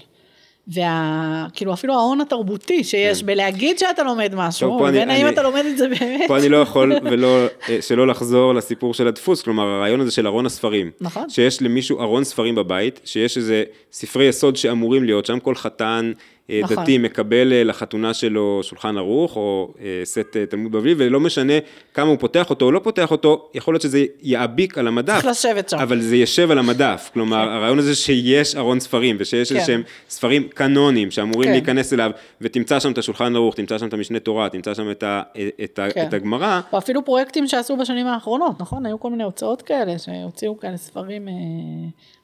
וה... 0.74 1.48
כאילו 1.54 1.74
אפילו 1.74 1.94
ההון 1.94 2.22
התרבותי 2.22 2.84
שיש 2.84 3.24
בלהגיד 3.24 3.80
שאתה 3.80 4.04
לומד 4.04 4.36
משהו, 4.36 4.72
ובין 4.72 5.10
האם 5.10 5.28
אתה 5.28 5.44
לומד 5.44 5.66
את 5.66 5.78
זה 5.78 5.88
באמת. 5.88 6.28
פה 6.28 6.38
אני 6.38 6.50
לא 6.50 6.58
יכול 6.58 6.94
ולא, 7.04 7.46
אה, 7.70 7.82
שלא 7.82 8.08
לחזור 8.08 8.54
לסיפור 8.54 8.94
של 8.94 9.08
הדפוס, 9.08 9.42
כלומר 9.42 9.64
הרעיון 9.64 10.02
הזה 10.02 10.12
של 10.12 10.28
ארון 10.28 10.46
הספרים. 10.46 10.92
נכון. 11.02 11.30
שיש 11.30 11.62
למישהו 11.62 12.02
ארון 12.02 12.24
ספרים 12.24 12.56
בבית, 12.56 13.02
שיש 13.06 13.38
איזה 13.38 13.64
ספרי 13.92 14.26
יסוד 14.26 14.56
שאמורים 14.56 15.04
להיות 15.04 15.26
שם, 15.26 15.40
כל 15.40 15.56
חתן 15.56 16.12
נכון. 16.50 16.78
דתי 16.78 16.98
מקבל 16.98 17.54
אה, 17.54 17.64
לחתונה 17.64 18.14
שלו 18.14 18.60
שולחן 18.64 18.98
ערוך 18.98 19.36
או 19.36 19.74
אה, 19.82 20.02
סט 20.04 20.38
אה, 20.38 20.46
תלמוד 20.46 20.72
בבלי, 20.72 20.96
ולא 20.98 21.20
משנה 21.20 21.54
כמה 21.94 22.10
הוא 22.10 22.18
פותח 22.20 22.50
אותו 22.50 22.66
או 22.66 22.72
לא 22.72 22.80
פותח 22.80 23.12
אותו, 23.12 23.50
יכול 23.54 23.74
להיות 23.74 23.82
שזה 23.82 24.06
יעביק 24.22 24.78
על 24.78 24.88
המדף. 24.88 25.14
צריך 25.14 25.26
לשבת 25.26 25.70
שם. 25.70 25.78
אבל 25.78 26.02
זה 26.02 26.16
יושב 26.16 26.52
על 26.52 26.60
המדף, 26.60 27.10
כלומר 27.14 27.50
הרעיון 27.50 27.80
הזה 27.80 27.96
שיש 27.96 28.56
ארון 28.56 28.80
ספרים 28.80 29.16
ושיש 29.20 29.50
כן. 29.50 29.56
איזה 29.56 29.68
שהם 29.68 29.84
ספרים 30.10 30.48
קנונים 30.54 31.12
שאמורים 31.12 31.50
כן. 31.50 31.52
להיכנס 31.52 31.94
אליו, 31.94 32.12
ותמצא 32.42 32.80
שם 32.80 32.92
את 32.92 32.98
השולחן 32.98 33.36
ערוך, 33.36 33.56
תמצא 33.56 33.78
שם 33.78 33.88
את 33.88 33.94
המשנה 33.94 34.20
תורה, 34.20 34.50
תמצא 34.50 34.74
שם 34.74 34.92
את, 34.92 35.04
ה, 35.04 35.22
את, 35.64 35.80
ה, 35.80 35.92
כן. 35.92 36.08
את 36.08 36.14
הגמרא, 36.14 36.62
או 36.74 36.78
אפילו 36.78 37.06
פרויקטים 37.06 37.48
שעשו 37.48 37.78
בשנים 37.78 38.08
האחרונות, 38.08 38.62
נכון? 38.62 38.86
היו 38.86 39.00
כל 39.00 39.10
מיני 39.10 39.24
הוצאות 39.24 39.62
כאלה, 39.62 40.00
שהוציאו 40.00 40.60
כאלה 40.60 40.78
ספרים, 40.78 41.28
אה, 41.28 41.34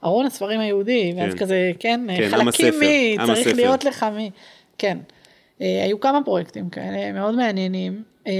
ארון 0.04 0.26
הספרים 0.26 0.60
היהודי, 0.60 1.14
ואז 1.18 1.34
כן. 1.34 1.40
כזה, 1.40 1.72
כן, 1.80 2.08
אה, 2.10 2.18
כן, 2.18 2.30
חלקים 2.30 2.74
מי, 2.80 3.18
צריך. 3.26 3.56
להיות 3.56 3.84
לך 3.84 4.06
מי, 4.13 4.32
כן. 4.78 4.97
אה, 5.62 5.84
היו 5.84 5.99
כמה 5.99 6.23
פרויקטים 6.26 6.69
כאלה, 6.69 7.12
מאוד 7.12 7.36
מעניינים. 7.36 8.04
אה, 8.28 8.34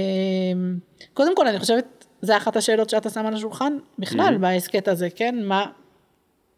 קודם 1.14 1.36
כל, 1.36 1.48
אני 1.48 1.58
חושבת, 1.58 2.04
זה 2.22 2.36
אחת 2.36 2.56
השאלות 2.56 2.90
שאתה 2.90 3.10
שם 3.10 3.26
על 3.26 3.34
השולחן, 3.34 3.76
בכלל, 3.98 4.36
בהסכת 4.40 4.88
הזה, 4.88 5.08
כן? 5.10 5.34
מה, 5.42 5.66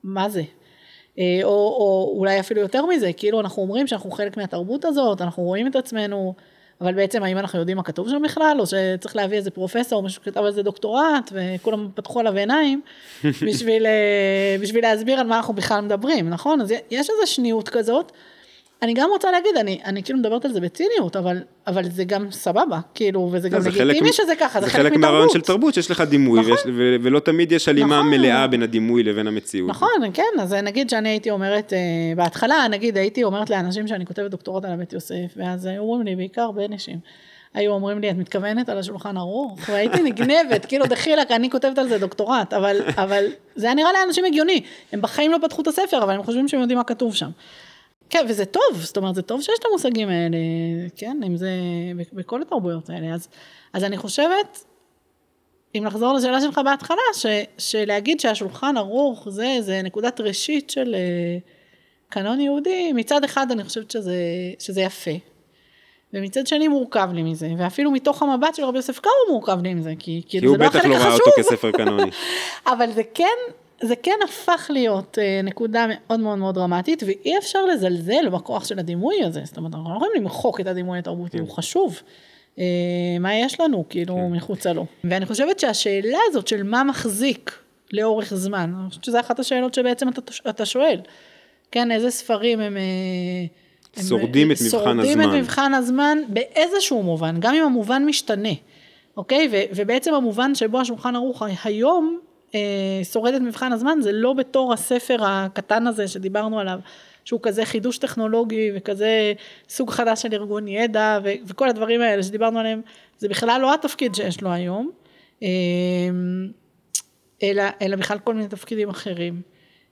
מה 0.05 0.29
זה? 0.29 0.43
אה, 1.19 1.41
או, 1.43 1.51
או 1.51 2.15
אולי 2.19 2.41
אפילו 2.41 2.61
יותר 2.61 2.87
מזה, 2.87 3.13
כאילו 3.13 3.41
אנחנו 3.41 3.63
אומרים 3.63 3.87
שאנחנו 3.87 4.11
חלק 4.11 4.37
מהתרבות 4.37 4.85
הזאת, 4.85 5.21
אנחנו 5.21 5.43
רואים 5.43 5.67
את 5.67 5.77
עצמנו, 5.77 6.35
אבל 6.81 6.95
בעצם 6.95 7.23
האם 7.23 7.39
אנחנו 7.39 7.59
יודעים 7.59 7.77
מה 7.77 7.83
כתוב 7.83 8.09
שם 8.09 8.23
בכלל, 8.25 8.57
או 8.61 8.65
שצריך 8.67 9.17
להביא 9.17 9.37
איזה 9.37 9.51
פרופסור, 9.51 10.03
מישהו 10.03 10.23
שכתב 10.23 10.41
על 10.41 10.53
זה 10.53 10.63
דוקטורט, 10.63 11.33
וכולם 11.33 11.89
פתחו 11.95 12.21
עליו 12.21 12.37
עיניים, 12.37 12.81
בשביל, 13.47 13.87
בשביל 14.61 14.85
להסביר 14.85 15.21
על 15.21 15.27
מה 15.27 15.37
אנחנו 15.37 15.55
בכלל 15.55 15.81
מדברים, 15.81 16.31
נכון? 16.31 16.61
אז 16.61 16.71
יש 16.71 17.11
איזו 17.11 17.33
שניות 17.33 17.69
כזאת. 17.69 18.13
אני 18.83 18.95
גם 18.95 19.09
רוצה 19.13 19.31
להגיד, 19.33 19.57
אני, 19.61 19.81
אני 19.85 20.03
כאילו 20.03 20.19
מדברת 20.19 20.45
על 20.45 20.53
זה 20.53 20.61
בציניות, 20.61 21.17
אבל, 21.17 21.39
אבל 21.67 21.91
זה 21.91 22.05
גם 22.05 22.31
סבבה, 22.31 22.81
כאילו, 22.95 23.29
וזה 23.33 23.49
גם 23.49 23.61
זה 23.61 23.71
חלק- 23.71 23.81
לגיטימי 23.81 24.13
שזה 24.13 24.33
ככה, 24.41 24.61
זה, 24.61 24.67
זה 24.67 24.73
חלק 24.73 24.97
מהרעיון 24.97 25.29
של 25.33 25.41
תרבות, 25.41 25.75
שיש 25.75 25.91
לך 25.91 26.01
דימוי, 26.01 26.41
נכון. 26.41 26.53
ויש, 26.53 26.61
ו, 26.67 26.97
ולא 27.03 27.21
תמיד 27.21 27.53
יש 27.53 27.69
הלימה 27.69 27.99
נכון. 27.99 28.11
מלאה 28.11 28.47
בין 28.47 28.63
הדימוי 28.63 29.03
לבין 29.03 29.27
המציאות. 29.27 29.71
נכון, 29.71 29.89
כן, 30.15 30.23
אז 30.41 30.53
נגיד 30.53 30.91
שאני 30.91 31.09
הייתי 31.09 31.31
אומרת, 31.31 31.73
אה, 31.73 31.79
בהתחלה, 32.17 32.67
נגיד 32.71 32.97
הייתי 32.97 33.25
אומרת 33.25 33.51
לאנשים 33.51 33.89
שאני 33.89 34.07
כותבת 34.07 34.31
דוקטורט 34.31 34.65
על 34.65 34.73
הבית 34.73 34.93
יוסף, 34.93 35.15
ואז 35.37 35.67
היו 35.67 35.83
אומרים 35.83 36.07
לי, 36.07 36.17
בעיקר 36.17 36.43
הרבה 36.43 36.65
אנשים, 36.65 36.99
היו 37.55 37.73
אומרים 37.73 37.99
לי, 37.99 38.11
את 38.11 38.17
מתכוונת 38.17 38.69
על 38.69 38.79
השולחן 38.79 39.17
ערוך? 39.17 39.59
והייתי 39.69 40.03
נגנבת, 40.03 40.65
כאילו 40.67 40.87
דחילק, 40.87 41.31
אני 41.31 41.51
כותבת 41.51 41.79
על 41.79 41.89
זה 41.89 41.99
דוקטורט, 41.99 42.53
אבל, 42.53 42.77
אבל 42.97 43.25
זה 43.57 43.67
היה 43.67 43.75
נראה 43.75 43.91
לאנשים 43.93 44.25
הגיוני, 44.25 44.61
הם 44.93 45.01
בחיים 45.03 45.33
לא 45.33 45.39
פתחו 45.43 45.63
את 45.63 45.67
הספר, 45.67 46.03
אבל 46.03 46.15
הם 46.15 46.23
חושבים 46.23 46.49
שהם 46.49 46.61
יודעים 46.61 46.79
מה 46.79 46.85
כתוב 46.85 47.15
שם. 47.15 47.31
כן, 48.11 48.27
וזה 48.29 48.45
טוב, 48.45 48.63
זאת 48.75 48.97
אומרת, 48.97 49.15
זה 49.15 49.23
טוב 49.23 49.43
שיש 49.43 49.59
את 49.61 49.65
המושגים 49.69 50.09
האלה, 50.09 50.39
כן, 50.97 51.21
אם 51.27 51.37
זה 51.37 51.51
בכל 52.13 52.43
התרבויות 52.43 52.91
האלה, 52.91 53.15
אז, 53.15 53.29
אז 53.73 53.85
אני 53.85 53.97
חושבת, 53.97 54.65
אם 55.75 55.85
לחזור 55.85 56.15
לשאלה 56.15 56.41
שלך 56.41 56.61
בהתחלה, 56.65 57.03
ש, 57.15 57.27
שלהגיד 57.59 58.21
שהשולחן 58.21 58.77
ערוך 58.77 59.29
זה, 59.31 59.57
זה 59.61 59.83
נקודת 59.83 60.21
ראשית 60.21 60.71
של 60.71 60.95
אה, 60.95 61.39
קנון 62.09 62.41
יהודי, 62.41 62.93
מצד 62.93 63.25
אחד 63.25 63.51
אני 63.51 63.65
חושבת 63.65 63.91
שזה, 63.91 64.17
שזה 64.59 64.81
יפה. 64.81 65.11
ומצד 66.13 66.47
שני 66.47 66.69
מורכב 66.69 67.09
לי 67.13 67.23
מזה, 67.23 67.49
ואפילו 67.59 67.91
מתוך 67.91 68.23
המבט 68.23 68.55
של 68.55 68.65
רבי 68.65 68.79
יוסף 68.79 68.99
קארו 68.99 69.15
מורכב 69.31 69.63
לי 69.63 69.69
עם 69.69 69.83
זה, 69.83 69.93
כי 69.99 70.23
כי 70.23 70.29
כאילו 70.29 70.49
הוא 70.49 70.59
זה 70.59 70.63
לא 70.65 70.69
בטח 70.69 70.79
החלק 70.79 70.91
לא 70.91 70.97
ראה 70.97 71.09
החשוב. 71.09 71.27
אותו 71.27 71.43
כספר 71.43 71.73
קנוני. 71.73 72.11
אבל 72.73 72.93
זה 72.93 73.03
כן, 73.15 73.37
זה 73.81 73.97
כן 73.97 74.17
הפך 74.25 74.71
להיות 74.71 75.19
אה, 75.19 75.41
נקודה 75.45 75.87
מאוד 75.89 76.21
מאוד 76.21 76.39
מאוד 76.39 76.55
דרמטית, 76.55 77.03
ואי 77.03 77.39
אפשר 77.39 77.65
לזלזל 77.65 78.29
בכוח 78.33 78.65
של 78.65 78.79
הדימוי 78.79 79.25
הזה, 79.25 79.41
זאת 79.45 79.57
אומרת, 79.57 79.75
אנחנו 79.75 79.91
לא 79.91 79.97
יכולים 79.97 80.23
למחוק 80.23 80.61
את 80.61 80.67
הדימוי 80.67 80.99
התרבותי, 80.99 81.39
הוא 81.39 81.49
חשוב. 81.51 82.03
אה, 82.59 82.65
מה 83.21 83.35
יש 83.35 83.61
לנו, 83.61 83.85
כאילו, 83.89 84.29
מחוצה 84.29 84.73
לו. 84.73 84.87
ואני 85.05 85.27
חושבת 85.27 85.61
שהשאלה 85.61 86.19
הזאת 86.29 86.49
של 86.49 86.63
מה 86.63 86.85
מחזיק 86.85 87.59
לאורך 87.93 88.35
זמן, 88.35 88.73
אני 88.81 88.89
חושבת 88.89 89.05
שזו 89.05 89.21
אחת 89.21 89.39
השאלות 89.39 89.75
שבעצם 89.75 90.09
אתה, 90.09 90.21
אתה 90.49 90.67
שואל. 90.67 91.01
כן, 91.71 91.91
איזה 91.91 92.11
ספרים 92.11 92.61
הם... 92.61 92.77
אה, 92.77 92.83
הם 93.97 94.03
שורדים 94.03 94.53
את 94.53 94.57
מבחן 94.61 94.71
שורדים 94.71 95.21
הזמן. 95.21 95.35
את 95.37 95.43
מבחן 95.43 95.75
הזמן 95.75 96.19
באיזשהו 96.29 97.03
מובן, 97.03 97.37
גם 97.41 97.55
אם 97.55 97.63
המובן 97.63 98.03
משתנה. 98.07 98.53
אוקיי? 99.17 99.49
ו, 99.53 99.57
ובעצם 99.77 100.15
המובן 100.15 100.55
שבו 100.55 100.81
השולחן 100.81 101.17
ערוך 101.17 101.43
היום 101.65 102.19
שורד 103.13 103.35
את 103.35 103.41
מבחן 103.41 103.73
הזמן, 103.73 103.99
זה 104.01 104.13
לא 104.13 104.33
בתור 104.33 104.73
הספר 104.73 105.17
הקטן 105.21 105.87
הזה 105.87 106.09
שדיברנו 106.09 106.61
עליו, 106.61 106.79
שהוא 107.25 107.41
כזה 107.43 107.65
חידוש 107.65 107.99
טכנולוגי 107.99 108.71
וכזה 108.77 109.33
סוג 109.69 109.91
חדש 109.91 110.23
של 110.23 110.29
ארגון 110.33 110.69
ידע 110.69 111.19
ו, 111.25 111.33
וכל 111.47 111.69
הדברים 111.69 112.01
האלה 112.01 112.23
שדיברנו 112.23 112.59
עליהם, 112.59 112.81
זה 113.19 113.29
בכלל 113.29 113.61
לא 113.61 113.75
התפקיד 113.75 114.15
שיש 114.15 114.41
לו 114.41 114.53
היום, 114.53 114.91
אה, 115.43 115.49
אלא, 117.43 117.63
אלא 117.83 117.97
בכלל 117.97 118.19
כל 118.19 118.35
מיני 118.35 118.49
תפקידים 118.49 118.89
אחרים. 118.89 119.43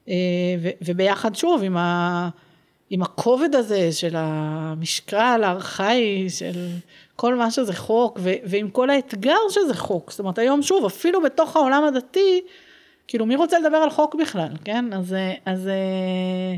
אה, 0.08 0.14
ו, 0.60 0.68
וביחד 0.82 1.34
שוב 1.34 1.62
עם 1.62 1.76
ה... 1.76 2.28
עם 2.90 3.02
הכובד 3.02 3.54
הזה 3.54 3.92
של 3.92 4.14
המשקל 4.16 5.40
הארכאי, 5.44 6.30
של 6.30 6.68
כל 7.16 7.34
מה 7.34 7.50
שזה 7.50 7.72
חוק, 7.72 8.18
ו- 8.22 8.34
ועם 8.44 8.70
כל 8.70 8.90
האתגר 8.90 9.36
שזה 9.50 9.74
חוק. 9.74 10.10
זאת 10.10 10.20
אומרת, 10.20 10.38
היום 10.38 10.62
שוב, 10.62 10.84
אפילו 10.84 11.22
בתוך 11.22 11.56
העולם 11.56 11.84
הדתי, 11.84 12.40
כאילו 13.08 13.26
מי 13.26 13.36
רוצה 13.36 13.58
לדבר 13.58 13.76
על 13.76 13.90
חוק 13.90 14.14
בכלל, 14.14 14.48
כן? 14.64 14.92
אז, 14.92 15.16
אז 15.46 15.68
אה, 15.68 16.56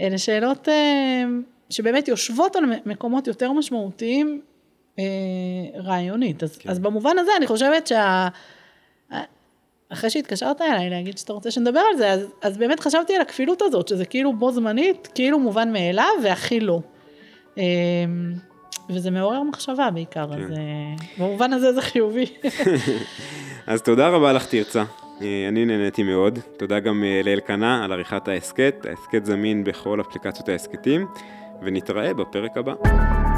אלה 0.00 0.18
שאלות 0.18 0.68
אה, 0.68 1.24
שבאמת 1.70 2.08
יושבות 2.08 2.56
על 2.56 2.64
מקומות 2.86 3.26
יותר 3.26 3.52
משמעותיים 3.52 4.40
אה, 4.98 5.04
רעיונית. 5.74 6.42
אז, 6.42 6.56
כן. 6.56 6.70
אז 6.70 6.78
במובן 6.78 7.18
הזה 7.18 7.30
אני 7.36 7.46
חושבת 7.46 7.86
שה... 7.86 8.28
אחרי 9.92 10.10
שהתקשרת 10.10 10.60
אליי 10.60 10.90
להגיד 10.90 11.18
שאתה 11.18 11.32
רוצה 11.32 11.50
שנדבר 11.50 11.80
על 11.80 11.96
זה, 11.96 12.10
אז, 12.10 12.26
אז 12.42 12.58
באמת 12.58 12.80
חשבתי 12.80 13.14
על 13.14 13.22
הכפילות 13.22 13.62
הזאת, 13.62 13.88
שזה 13.88 14.04
כאילו 14.04 14.32
בו 14.32 14.52
זמנית, 14.52 15.08
כאילו 15.14 15.38
מובן 15.38 15.72
מאליו 15.72 16.10
והכי 16.22 16.60
לא. 16.60 16.80
וזה 18.88 19.10
מעורר 19.10 19.42
מחשבה 19.42 19.90
בעיקר, 19.90 20.26
כן. 20.26 20.42
אז 20.42 20.50
אה, 20.50 20.56
במובן 21.18 21.52
הזה 21.52 21.72
זה 21.72 21.82
חיובי. 21.82 22.26
אז 23.66 23.82
תודה 23.82 24.08
רבה 24.08 24.32
לך 24.32 24.46
תרצה, 24.46 24.84
אה, 25.22 25.46
אני 25.48 25.64
נהניתי 25.64 26.02
מאוד. 26.02 26.38
תודה 26.56 26.80
גם 26.80 27.04
אה, 27.04 27.20
לאלקנה 27.24 27.84
על 27.84 27.92
עריכת 27.92 28.28
ההסכת, 28.28 28.86
ההסכת 28.88 29.24
זמין 29.24 29.64
בכל 29.64 30.00
אפליקציות 30.00 30.48
ההסכתים, 30.48 31.06
ונתראה 31.62 32.14
בפרק 32.14 32.56
הבא. 32.56 33.29